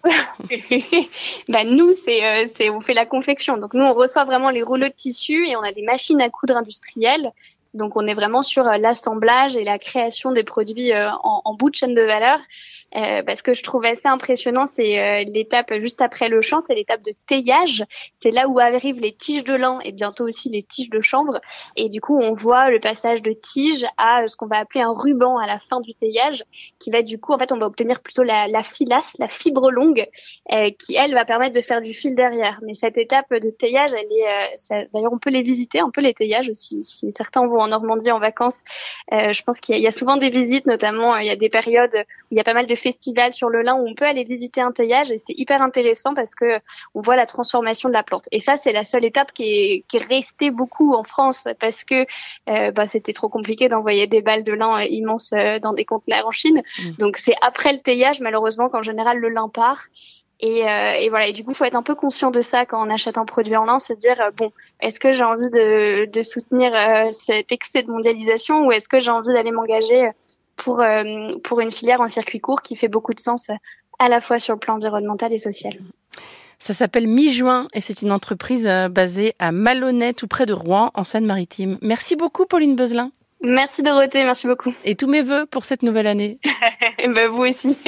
Bah 1.48 1.64
Nous, 1.64 1.92
c'est, 1.92 2.48
c'est, 2.54 2.70
on 2.70 2.80
fait 2.80 2.94
la 2.94 3.06
confection. 3.06 3.56
Donc 3.56 3.74
nous, 3.74 3.84
on 3.84 3.92
reçoit 3.92 4.24
vraiment 4.24 4.50
les 4.50 4.62
rouleaux 4.62 4.88
de 4.88 4.94
tissu 4.94 5.46
et 5.46 5.56
on 5.56 5.60
a 5.60 5.72
des 5.72 5.82
machines 5.82 6.20
à 6.20 6.28
coudre 6.28 6.56
industrielles 6.56 7.32
donc 7.72 7.94
on 7.94 8.04
est 8.08 8.14
vraiment 8.14 8.42
sur 8.42 8.64
l'assemblage 8.64 9.54
et 9.54 9.62
la 9.62 9.78
création 9.78 10.32
des 10.32 10.42
produits 10.42 10.92
en, 10.92 11.42
en 11.44 11.54
bout 11.54 11.70
de 11.70 11.76
chaîne 11.76 11.94
de 11.94 12.02
valeur. 12.02 12.40
Euh, 12.96 13.22
parce 13.22 13.40
que 13.42 13.54
je 13.54 13.62
trouve 13.62 13.84
assez 13.84 14.08
impressionnant, 14.08 14.66
c'est 14.66 14.98
euh, 14.98 15.24
l'étape 15.32 15.72
juste 15.78 16.00
après 16.00 16.28
le 16.28 16.40
champ, 16.40 16.60
c'est 16.60 16.74
l'étape 16.74 17.02
de 17.02 17.12
teillage. 17.26 17.84
C'est 18.20 18.32
là 18.32 18.48
où 18.48 18.58
arrivent 18.58 19.00
les 19.00 19.12
tiges 19.12 19.44
de 19.44 19.54
lin 19.54 19.78
et 19.84 19.92
bientôt 19.92 20.24
aussi 20.24 20.48
les 20.48 20.62
tiges 20.62 20.90
de 20.90 21.00
chanvre. 21.00 21.40
Et 21.76 21.88
du 21.88 22.00
coup, 22.00 22.18
on 22.20 22.32
voit 22.32 22.70
le 22.70 22.80
passage 22.80 23.22
de 23.22 23.32
tige 23.32 23.86
à 23.96 24.26
ce 24.26 24.36
qu'on 24.36 24.46
va 24.46 24.58
appeler 24.58 24.82
un 24.82 24.92
ruban 24.92 25.38
à 25.38 25.46
la 25.46 25.58
fin 25.58 25.80
du 25.80 25.94
teillage, 25.94 26.44
qui 26.78 26.90
va 26.90 27.02
du 27.02 27.18
coup, 27.18 27.32
en 27.32 27.38
fait, 27.38 27.52
on 27.52 27.58
va 27.58 27.66
obtenir 27.66 28.00
plutôt 28.00 28.24
la, 28.24 28.48
la 28.48 28.62
filasse, 28.62 29.16
la 29.18 29.28
fibre 29.28 29.70
longue, 29.70 30.06
euh, 30.52 30.70
qui 30.70 30.96
elle 30.96 31.14
va 31.14 31.24
permettre 31.24 31.54
de 31.54 31.60
faire 31.60 31.80
du 31.80 31.94
fil 31.94 32.14
derrière. 32.14 32.60
Mais 32.66 32.74
cette 32.74 32.98
étape 32.98 33.32
de 33.32 33.50
teillage, 33.50 33.92
elle 33.92 34.10
est, 34.10 34.88
d'ailleurs, 34.92 35.12
on 35.12 35.18
peut 35.18 35.30
les 35.30 35.42
visiter, 35.42 35.82
on 35.82 35.90
peut 35.90 36.00
les 36.00 36.14
teillages 36.14 36.48
aussi. 36.48 36.82
Si 36.82 37.12
certains 37.12 37.46
vont 37.46 37.60
en 37.60 37.68
Normandie 37.68 38.10
en 38.10 38.18
vacances, 38.18 38.64
je 39.10 39.42
pense 39.42 39.60
qu'il 39.60 39.76
y, 39.76 39.80
y, 39.80 39.86
a 39.86 39.92
souvent 39.92 40.16
des 40.16 40.30
visites, 40.30 40.66
notamment 40.66 41.16
il 41.16 41.26
y 41.26 41.30
a 41.30 41.36
des 41.36 41.48
périodes 41.48 41.94
où 41.94 42.28
il 42.32 42.36
y 42.36 42.40
a 42.40 42.44
pas 42.44 42.54
mal 42.54 42.66
de 42.66 42.74
festival 42.80 43.32
sur 43.32 43.48
le 43.48 43.62
lin 43.62 43.74
où 43.74 43.86
on 43.88 43.94
peut 43.94 44.04
aller 44.04 44.24
visiter 44.24 44.60
un 44.60 44.72
teillage 44.72 45.10
et 45.12 45.18
c'est 45.18 45.38
hyper 45.38 45.62
intéressant 45.62 46.14
parce 46.14 46.34
que 46.34 46.60
on 46.94 47.00
voit 47.00 47.16
la 47.16 47.26
transformation 47.26 47.88
de 47.88 47.94
la 47.94 48.02
plante. 48.02 48.26
Et 48.32 48.40
ça, 48.40 48.56
c'est 48.56 48.72
la 48.72 48.84
seule 48.84 49.04
étape 49.04 49.32
qui 49.32 49.44
est, 49.44 49.84
qui 49.88 49.98
est 49.98 50.04
restée 50.04 50.50
beaucoup 50.50 50.94
en 50.94 51.04
France 51.04 51.48
parce 51.58 51.84
que 51.84 52.06
euh, 52.48 52.70
bah, 52.72 52.86
c'était 52.86 53.12
trop 53.12 53.28
compliqué 53.28 53.68
d'envoyer 53.68 54.06
des 54.06 54.22
balles 54.22 54.44
de 54.44 54.52
lin 54.52 54.80
immenses 54.82 55.32
euh, 55.32 55.58
dans 55.58 55.72
des 55.72 55.84
conteneurs 55.84 56.26
en 56.26 56.32
Chine. 56.32 56.62
Mmh. 56.78 56.90
Donc 56.98 57.16
c'est 57.16 57.34
après 57.42 57.72
le 57.72 57.80
teillage, 57.80 58.20
malheureusement, 58.20 58.68
qu'en 58.68 58.82
général 58.82 59.18
le 59.18 59.28
lin 59.28 59.48
part. 59.48 59.84
Et, 60.42 60.66
euh, 60.66 60.92
et, 60.94 61.08
voilà. 61.10 61.28
Et 61.28 61.32
du 61.32 61.44
coup, 61.44 61.52
faut 61.52 61.64
être 61.64 61.74
un 61.74 61.82
peu 61.82 61.94
conscient 61.94 62.30
de 62.30 62.40
ça 62.40 62.64
quand 62.64 62.84
on 62.84 62.90
achète 62.90 63.18
un 63.18 63.26
produit 63.26 63.56
en 63.56 63.64
lin, 63.64 63.78
se 63.78 63.92
dire 63.92 64.20
euh, 64.20 64.30
bon, 64.30 64.52
est-ce 64.80 64.98
que 64.98 65.12
j'ai 65.12 65.24
envie 65.24 65.50
de, 65.50 66.06
de 66.06 66.22
soutenir 66.22 66.72
euh, 66.74 67.10
cet 67.12 67.52
excès 67.52 67.82
de 67.82 67.90
mondialisation 67.90 68.66
ou 68.66 68.72
est-ce 68.72 68.88
que 68.88 68.98
j'ai 68.98 69.10
envie 69.10 69.32
d'aller 69.32 69.52
m'engager 69.52 70.10
pour, 70.60 70.80
euh, 70.80 71.38
pour 71.42 71.60
une 71.60 71.70
filière 71.70 72.00
en 72.00 72.08
circuit 72.08 72.40
court 72.40 72.60
qui 72.60 72.76
fait 72.76 72.88
beaucoup 72.88 73.14
de 73.14 73.20
sens 73.20 73.50
à 73.98 74.08
la 74.08 74.20
fois 74.20 74.38
sur 74.38 74.54
le 74.54 74.58
plan 74.58 74.74
environnemental 74.74 75.32
et 75.32 75.38
social. 75.38 75.74
Ça 76.58 76.74
s'appelle 76.74 77.08
Mi-Juin 77.08 77.68
et 77.72 77.80
c'est 77.80 78.02
une 78.02 78.12
entreprise 78.12 78.68
euh, 78.68 78.90
basée 78.90 79.34
à 79.38 79.52
Malonnet, 79.52 80.12
tout 80.12 80.26
près 80.26 80.44
de 80.44 80.52
Rouen, 80.52 80.90
en 80.94 81.04
Seine-Maritime. 81.04 81.78
Merci 81.80 82.16
beaucoup, 82.16 82.44
Pauline 82.44 82.76
Beuzelin. 82.76 83.10
Merci 83.42 83.82
Dorothée, 83.82 84.24
merci 84.24 84.46
beaucoup. 84.46 84.74
Et 84.84 84.96
tous 84.96 85.06
mes 85.06 85.22
voeux 85.22 85.46
pour 85.46 85.64
cette 85.64 85.82
nouvelle 85.82 86.06
année. 86.06 86.38
ben 86.98 87.28
vous 87.28 87.44
aussi. 87.44 87.78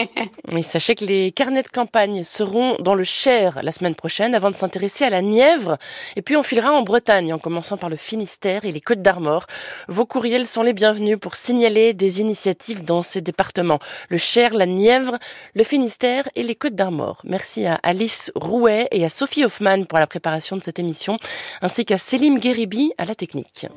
Et 0.56 0.62
sachez 0.62 0.94
que 0.94 1.04
les 1.04 1.30
carnets 1.30 1.62
de 1.62 1.68
campagne 1.68 2.24
seront 2.24 2.76
dans 2.78 2.94
le 2.94 3.04
Cher 3.04 3.58
la 3.62 3.70
semaine 3.70 3.94
prochaine 3.94 4.34
avant 4.34 4.50
de 4.50 4.56
s'intéresser 4.56 5.04
à 5.04 5.10
la 5.10 5.20
Nièvre. 5.20 5.76
Et 6.16 6.22
puis 6.22 6.36
on 6.36 6.42
filera 6.42 6.72
en 6.72 6.80
Bretagne 6.80 7.34
en 7.34 7.38
commençant 7.38 7.76
par 7.76 7.90
le 7.90 7.96
Finistère 7.96 8.64
et 8.64 8.72
les 8.72 8.80
Côtes 8.80 9.02
d'Armor. 9.02 9.46
Vos 9.88 10.06
courriels 10.06 10.46
sont 10.46 10.62
les 10.62 10.72
bienvenus 10.72 11.18
pour 11.20 11.36
signaler 11.36 11.92
des 11.92 12.22
initiatives 12.22 12.82
dans 12.82 13.02
ces 13.02 13.20
départements. 13.20 13.78
Le 14.08 14.16
Cher, 14.16 14.54
la 14.54 14.64
Nièvre, 14.64 15.18
le 15.54 15.64
Finistère 15.64 16.30
et 16.34 16.44
les 16.44 16.54
Côtes 16.54 16.74
d'Armor. 16.74 17.20
Merci 17.24 17.66
à 17.66 17.74
Alice 17.82 18.32
Rouet 18.34 18.88
et 18.90 19.04
à 19.04 19.10
Sophie 19.10 19.44
Hoffman 19.44 19.84
pour 19.84 19.98
la 19.98 20.06
préparation 20.06 20.56
de 20.56 20.62
cette 20.62 20.78
émission, 20.78 21.18
ainsi 21.60 21.84
qu'à 21.84 21.98
Célim 21.98 22.38
Guéribi 22.38 22.92
à 22.96 23.04
la 23.04 23.14
technique. 23.14 23.66